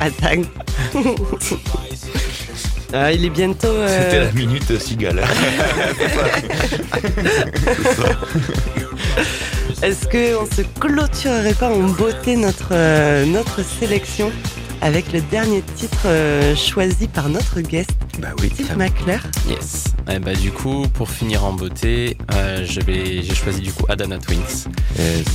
Attends. 0.00 0.42
Ah, 2.92 3.12
il 3.12 3.24
est 3.24 3.30
bientôt. 3.30 3.66
euh, 3.68 3.88
C'était 4.04 4.20
la 4.24 4.32
minute 4.32 4.78
cigale. 4.80 5.22
Est-ce 9.82 10.04
qu'on 10.06 10.46
se 10.46 10.62
clôturerait 10.80 11.54
pas 11.54 11.70
en 11.70 11.80
beauté 11.88 12.36
notre, 12.36 12.68
euh, 12.72 13.24
notre 13.26 13.62
sélection? 13.64 14.30
Avec 14.80 15.12
le 15.12 15.20
dernier 15.22 15.62
titre 15.76 15.98
euh, 16.06 16.54
choisi 16.56 17.08
par 17.08 17.28
notre 17.28 17.60
guest, 17.60 17.90
bah 18.18 18.28
oui. 18.40 18.50
Steve 18.52 18.76
McClure 18.76 19.20
Yes. 19.48 19.84
Eh 20.10 20.18
ben, 20.18 20.36
du 20.36 20.50
coup, 20.52 20.86
pour 20.94 21.08
finir 21.10 21.44
en 21.44 21.52
beauté, 21.52 22.16
euh, 22.34 22.64
j'ai 22.66 23.24
choisi 23.34 23.60
du 23.62 23.72
coup 23.72 23.86
Adana 23.88 24.18
Twins. 24.18 24.68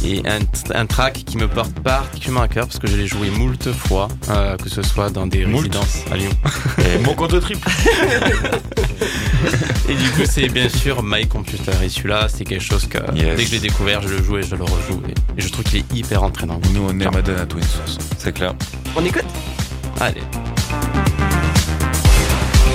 Et 0.06 0.22
un, 0.28 0.40
un 0.80 0.86
track 0.86 1.24
qui 1.26 1.38
me 1.38 1.48
porte 1.48 1.72
particulièrement 1.82 2.42
à 2.42 2.48
cœur 2.48 2.68
parce 2.68 2.80
que 2.80 2.88
je 2.88 2.96
l'ai 2.96 3.08
joué 3.08 3.30
moult 3.32 3.72
fois, 3.72 4.08
euh, 4.30 4.56
que 4.58 4.70
ce 4.70 4.82
soit 4.82 5.10
dans 5.10 5.28
des 5.28 5.46
Moult. 5.46 5.58
résidences 5.60 6.00
à 6.12 6.18
Lyon. 6.18 6.30
Et 6.96 7.00
mon 7.00 7.14
compte 7.16 7.40
triple. 7.42 7.68
Et 9.90 9.96
du 9.96 10.10
coup, 10.12 10.22
c'est 10.30 10.48
bien 10.50 10.70
sûr 10.70 11.02
My 11.04 11.28
Computer. 11.28 11.72
Et 11.84 11.90
celui-là, 11.90 12.28
c'est 12.30 12.46
quelque 12.46 12.64
chose 12.64 12.88
que 12.88 13.00
Yes. 13.16 13.36
dès 13.36 13.44
que 13.44 13.50
je 13.50 13.52
l'ai 13.54 13.60
découvert, 13.60 14.02
je 14.04 14.10
le 14.10 14.24
joue 14.24 14.38
et 14.38 14.44
je 14.44 14.56
le 14.56 14.64
rejoue. 14.64 15.02
Et, 15.08 15.40
et 15.40 15.42
je 15.42 15.50
trouve 15.50 15.64
qu'il 15.66 15.80
est 15.80 15.94
hyper 15.96 16.24
entraînant. 16.24 16.62
Nous, 16.74 16.82
on 16.88 16.92
est 17.00 17.12
Madonna 17.12 17.46
Twins. 17.46 17.64
C'est 18.18 18.34
clair. 18.34 18.54
On 18.96 19.04
écoute? 19.04 19.24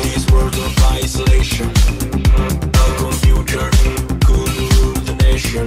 This 0.03 0.31
world 0.31 0.55
of 0.55 0.85
isolation, 0.93 1.71
a 2.75 2.87
computer 2.99 3.71
could 4.25 4.55
rule 4.59 4.95
the 5.09 5.15
nation. 5.23 5.67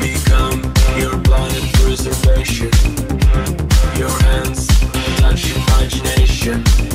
Become 0.00 0.58
your 0.98 1.16
preservation. 1.74 2.70
Your 3.96 4.10
hands 4.22 4.66
touch 5.18 5.54
imagination. 5.54 6.93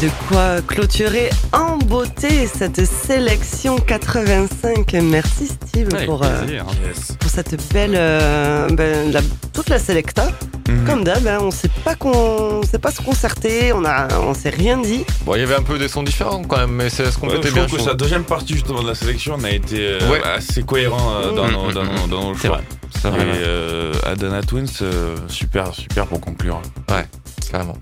De 0.00 0.08
quoi 0.28 0.62
clôturer 0.66 1.28
en 1.52 1.76
beauté 1.76 2.46
cette 2.46 2.84
sélection 2.86 3.76
85. 3.78 4.94
Merci 5.02 5.48
Steve 5.48 5.88
Ouais, 5.92 6.06
pour, 6.06 6.22
euh, 6.24 6.28
hein. 6.28 6.64
Yes. 6.86 7.12
pour 7.18 7.30
cette 7.30 7.72
belle, 7.72 7.92
euh, 7.94 8.68
ben, 8.70 9.12
la- 9.12 9.20
toute 9.52 9.68
la 9.68 9.78
sélecta. 9.78 10.28
Mhm. 10.68 10.84
Comme 10.86 11.04
d'hab, 11.04 11.26
hein, 11.26 11.38
on 11.42 11.50
sait 11.50 11.68
pas 11.84 11.94
qu'on, 11.96 12.62
sait 12.62 12.78
pas 12.78 12.92
se 12.92 13.02
concerter, 13.02 13.72
on 13.72 13.84
a, 13.84 14.08
on 14.20 14.32
s'est 14.34 14.50
rien 14.50 14.78
dit. 14.78 15.04
Bon, 15.26 15.34
il 15.34 15.40
y 15.40 15.42
avait 15.42 15.56
un 15.56 15.62
peu 15.62 15.78
des 15.78 15.88
sons 15.88 16.02
différents 16.02 16.42
quand 16.44 16.58
même, 16.58 16.70
mais 16.72 16.88
ça 16.88 17.04
se 17.10 17.16
Ouais, 17.18 17.20
complétait 17.28 17.48
je 17.48 17.54
bien. 17.54 17.66
trouve 17.66 17.78
que 17.78 17.84
je 17.84 17.88
sa 17.88 17.94
deuxième 17.94 18.24
partie 18.24 18.54
justement 18.54 18.82
de 18.82 18.88
la 18.88 18.94
sélection 18.94 19.36
on 19.38 19.44
a 19.44 19.50
été 19.50 19.76
euh, 19.80 20.10
Ouais. 20.10 20.22
assez 20.22 20.62
cohérent 20.62 21.12
euh, 21.16 21.32
dans, 21.32 21.48
Mm, 21.48 21.52
nos, 21.52 21.72
dans, 21.72 21.84
mm, 21.84 21.88
nos, 21.88 22.06
dans 22.06 22.28
nos 22.30 22.34
C'est 22.36 22.46
choix. 22.48 22.56
vrai. 22.58 22.64
C'est 23.02 23.08
Et 23.08 23.12
euh, 23.44 23.92
Adana 24.06 24.42
Twins, 24.42 24.66
euh, 24.82 25.16
super, 25.28 25.74
super 25.74 26.06
pour 26.06 26.20
conclure. 26.20 26.60
carrément. 27.50 27.76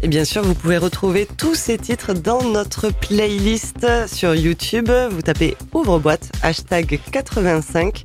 Et 0.00 0.06
bien 0.06 0.24
sûr, 0.24 0.42
vous 0.42 0.54
pouvez 0.54 0.78
retrouver 0.78 1.26
tous 1.26 1.56
ces 1.56 1.76
titres 1.76 2.14
dans 2.14 2.42
notre 2.42 2.90
playlist 2.90 3.84
sur 4.06 4.34
YouTube. 4.34 4.88
Vous 5.10 5.22
tapez 5.22 5.56
ouvre-boîte, 5.72 6.30
hashtag 6.42 7.00
85. 7.10 8.04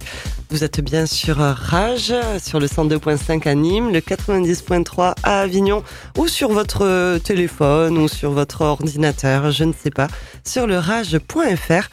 Vous 0.50 0.64
êtes 0.64 0.82
bien 0.82 1.06
sur 1.06 1.38
Rage, 1.38 2.14
sur 2.40 2.60
le 2.60 2.66
102.5 2.66 3.48
à 3.48 3.54
Nîmes, 3.54 3.92
le 3.92 4.00
90.3 4.00 5.14
à 5.22 5.42
Avignon, 5.42 5.84
ou 6.18 6.28
sur 6.28 6.52
votre 6.52 7.20
téléphone, 7.20 8.00
ou 8.00 8.08
sur 8.08 8.32
votre 8.32 8.62
ordinateur, 8.62 9.52
je 9.52 9.64
ne 9.64 9.74
sais 9.74 9.92
pas, 9.92 10.08
sur 10.44 10.66
le 10.66 10.80
rage.fr. 10.80 11.90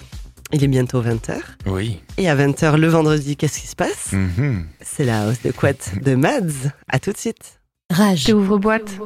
Il 0.53 0.65
est 0.65 0.69
bientôt 0.69 1.03
20h. 1.03 1.37
Oui. 1.67 2.01
Et 2.17 2.29
à 2.29 2.35
20h 2.35 2.77
le 2.77 2.89
vendredi, 2.89 3.37
qu'est-ce 3.37 3.61
qui 3.61 3.67
se 3.67 3.77
passe? 3.77 4.13
Mhm. 4.13 4.67
C'est 4.81 5.05
la 5.05 5.29
hausse 5.29 5.43
de 5.43 5.53
couette 5.53 5.93
de 6.03 6.15
Mads. 6.15 6.71
À 6.89 6.99
tout 6.99 7.13
de 7.13 7.19
suite. 7.19 7.61
Rage. 7.91 8.25
J'ouvre 8.29 8.59
boîte. 8.59 8.99